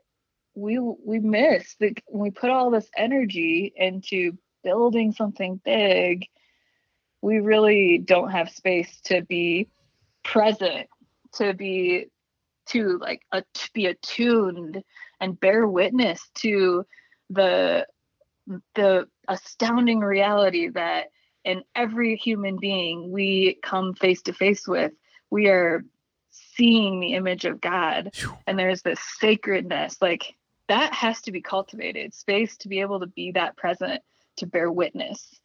[0.55, 4.32] we we miss the when we put all this energy into
[4.62, 6.26] building something big,
[7.22, 9.68] we really don't have space to be
[10.24, 10.88] present,
[11.34, 12.07] to be
[12.66, 14.82] to like a, to be attuned
[15.20, 16.84] and bear witness to
[17.30, 17.86] the
[18.74, 21.07] the astounding reality that
[21.45, 24.93] in every human being we come face to face with
[25.30, 25.84] we are
[26.30, 28.14] seeing the image of god.
[28.47, 30.34] And there's this sacredness like
[30.68, 34.03] that has to be cultivated space to be able to be that present
[34.36, 35.41] to bear witness.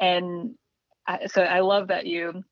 [0.00, 0.54] And
[1.06, 2.42] I, so i love that you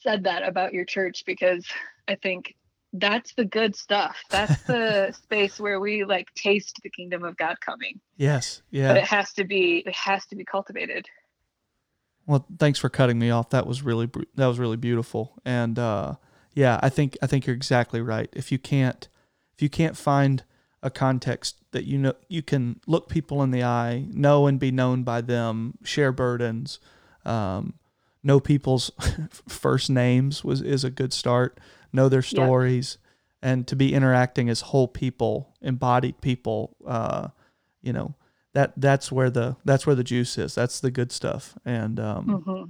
[0.00, 1.66] said that about your church because
[2.06, 2.54] i think
[2.94, 4.22] that's the good stuff.
[4.28, 8.00] That's the space where we like taste the kingdom of god coming.
[8.16, 8.62] Yes.
[8.70, 8.88] Yeah.
[8.88, 11.08] But it has to be it has to be cultivated
[12.26, 13.50] Well, thanks for cutting me off.
[13.50, 15.40] That was really that was really beautiful.
[15.44, 16.14] And uh,
[16.54, 18.28] yeah, I think I think you're exactly right.
[18.32, 19.08] If you can't
[19.54, 20.44] if you can't find
[20.82, 24.70] a context that you know you can look people in the eye, know and be
[24.70, 26.78] known by them, share burdens,
[27.24, 27.74] um,
[28.22, 28.90] know people's
[29.48, 31.58] first names was is a good start.
[31.92, 32.98] Know their stories,
[33.42, 36.76] and to be interacting as whole people, embodied people.
[36.86, 37.28] Uh,
[37.82, 38.14] you know
[38.54, 40.54] that that's where the that's where the juice is.
[40.54, 41.56] That's the good stuff.
[41.64, 42.64] And um, hmm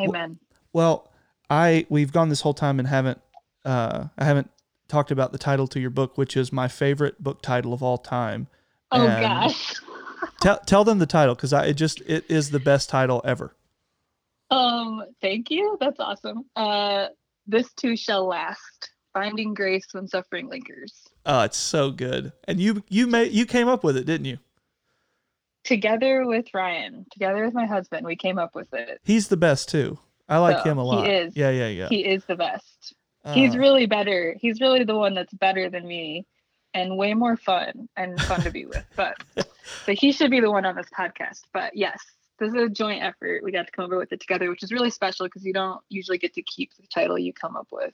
[0.00, 0.38] amen
[0.72, 1.10] well,
[1.50, 3.20] I we've gone this whole time and haven't
[3.64, 4.50] uh, I haven't
[4.88, 7.98] talked about the title to your book, which is my favorite book title of all
[7.98, 8.48] time.
[8.92, 9.74] oh And gosh
[10.40, 13.54] Tell tell them the title because I it just it is the best title ever.
[14.50, 17.08] um thank you that's awesome uh
[17.46, 22.32] this too shall last finding grace when suffering lingers Oh, it's so good.
[22.44, 24.38] And you you made you came up with it, didn't you?
[25.64, 29.68] Together with ryan together with my husband we came up with it He's the best
[29.68, 29.98] too.
[30.28, 31.06] I like So, him a lot.
[31.06, 31.36] he is.
[31.36, 31.88] Yeah, yeah, yeah.
[31.88, 32.94] he is the best
[33.34, 36.26] he's Uh, really better he's really the one that's better than me
[36.74, 39.16] and way more fun and fun to be with but
[39.86, 41.98] so he should be the one on this podcast but yes
[42.38, 44.70] this is a joint effort we got to come over with it together which is
[44.72, 47.92] really special because you don't usually get to keep the title you come up with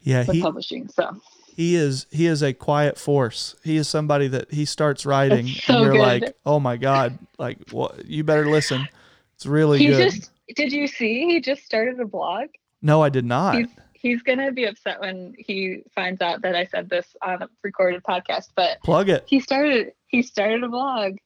[0.00, 1.10] yeah, he publishing so
[1.58, 3.56] he is he is a quiet force.
[3.64, 6.00] He is somebody that he starts writing so and you're good.
[6.22, 8.88] like, "Oh my god, like what you better listen."
[9.34, 10.12] It's really he good.
[10.12, 12.46] just did you see he just started a blog
[12.80, 13.56] no, I did not.
[13.56, 17.48] he's he's gonna be upset when he finds out that i said this on a
[17.64, 19.24] recorded podcast but Plug it.
[19.26, 21.16] he started he started a blog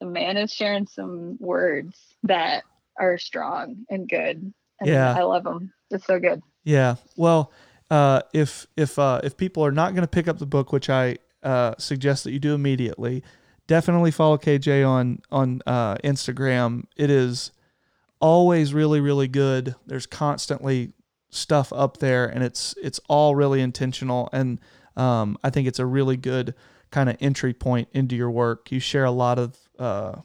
[0.00, 2.62] the man is sharing some words that
[2.98, 5.14] are strong and good and Yeah.
[5.14, 6.96] i love them it's so good Yeah.
[7.16, 7.52] Well,
[7.92, 10.88] uh, if if uh, if people are not going to pick up the book, which
[10.88, 13.22] I uh, suggest that you do immediately,
[13.66, 16.84] definitely follow KJ on on uh, Instagram.
[16.96, 17.52] It is
[18.18, 19.74] always really really good.
[19.86, 20.94] There's constantly
[21.28, 24.30] stuff up there, and it's it's all really intentional.
[24.32, 24.58] And
[24.96, 26.54] Um, I think it's a really good
[26.90, 28.70] kind of entry point into your work.
[28.72, 30.16] You share a lot of uh,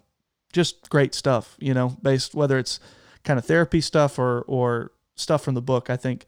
[0.54, 2.80] just great stuff, you know, based whether it's
[3.24, 5.90] kind of therapy stuff or or stuff from the book.
[5.90, 6.26] I think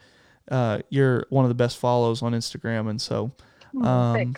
[0.50, 3.32] uh, you're one of the best follows on Instagram, and so
[3.76, 4.36] Oh, um.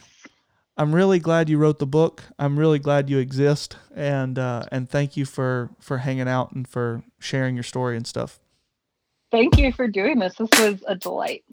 [0.77, 2.23] I'm really glad you wrote the book.
[2.39, 6.67] I'm really glad you exist, and uh, and thank you for for hanging out and
[6.67, 8.39] for sharing your story and stuff.
[9.31, 10.35] Thank you for doing this.
[10.35, 11.43] This was a delight.